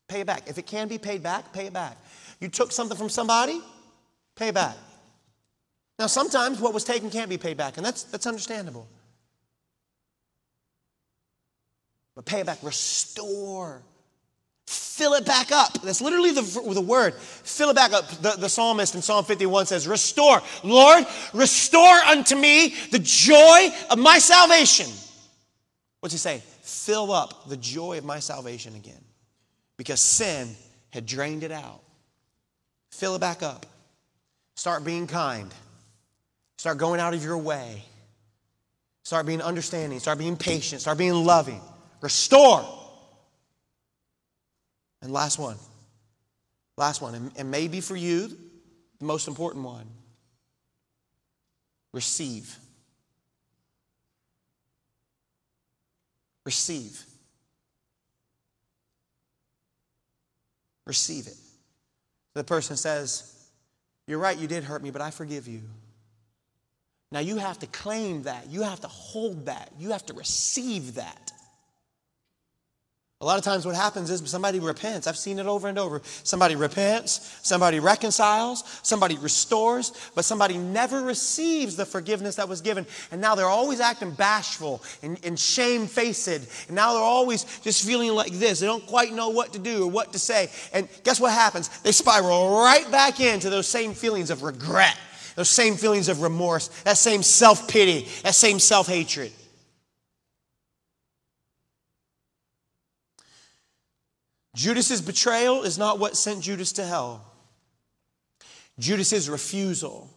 [0.08, 0.48] Pay it back.
[0.48, 1.96] If it can be paid back, pay it back.
[2.40, 3.60] You took something from somebody,
[4.34, 4.76] pay it back.
[6.00, 8.88] Now, sometimes what was taken can't be paid back, and that's, that's understandable.
[12.20, 13.80] But pay it back, restore.
[14.66, 15.80] Fill it back up.
[15.80, 16.42] That's literally the,
[16.74, 17.14] the word.
[17.14, 18.10] Fill it back up.
[18.20, 20.42] The, the psalmist in Psalm 51 says, Restore.
[20.62, 24.90] Lord, restore unto me the joy of my salvation.
[26.00, 26.42] What's he say?
[26.60, 29.02] Fill up the joy of my salvation again
[29.78, 30.54] because sin
[30.90, 31.80] had drained it out.
[32.90, 33.64] Fill it back up.
[34.56, 35.50] Start being kind.
[36.58, 37.82] Start going out of your way.
[39.04, 40.00] Start being understanding.
[40.00, 40.82] Start being patient.
[40.82, 41.62] Start being loving.
[42.01, 42.64] Restore.
[45.03, 45.57] And last one.
[46.76, 47.32] Last one.
[47.36, 48.28] And maybe for you,
[48.98, 49.86] the most important one
[51.92, 52.57] receive.
[56.44, 57.05] Receive.
[60.90, 61.36] receive it.
[62.34, 63.32] The person says,
[64.09, 65.62] You're right, you did hurt me, but I forgive you.
[67.12, 68.51] Now you have to claim that.
[68.51, 69.70] You have to hold that.
[69.78, 71.32] You have to receive that.
[73.22, 75.06] A lot of times, what happens is somebody repents.
[75.06, 76.00] I've seen it over and over.
[76.24, 82.86] Somebody repents, somebody reconciles, somebody restores, but somebody never receives the forgiveness that was given.
[83.10, 86.28] And now they're always acting bashful and, and shamefaced.
[86.28, 88.60] And now they're always just feeling like this.
[88.60, 90.48] They don't quite know what to do or what to say.
[90.72, 91.68] And guess what happens?
[91.82, 94.96] They spiral right back into those same feelings of regret,
[95.36, 99.30] those same feelings of remorse, that same self pity, that same self hatred.
[104.55, 107.24] Judas's betrayal is not what sent Judas to hell.
[108.78, 110.11] Judas's refusal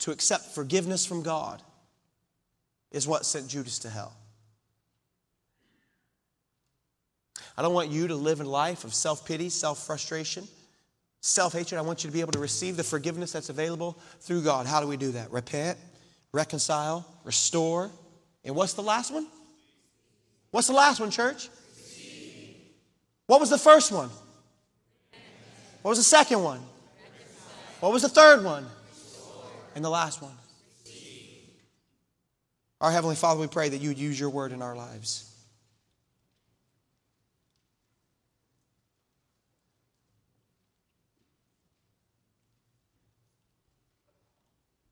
[0.00, 1.62] to accept forgiveness from God
[2.92, 4.14] is what sent Judas to hell.
[7.56, 10.46] I don't want you to live a life of self pity, self frustration,
[11.20, 11.78] self hatred.
[11.78, 14.66] I want you to be able to receive the forgiveness that's available through God.
[14.66, 15.30] How do we do that?
[15.30, 15.78] Repent,
[16.32, 17.90] reconcile, restore.
[18.44, 19.26] And what's the last one?
[20.52, 21.48] What's the last one, church?
[23.30, 24.10] What was the first one?
[25.82, 26.58] What was the second one?
[27.78, 28.66] What was the third one?
[29.76, 30.34] And the last one?
[32.80, 35.29] Our Heavenly Father, we pray that you would use your word in our lives.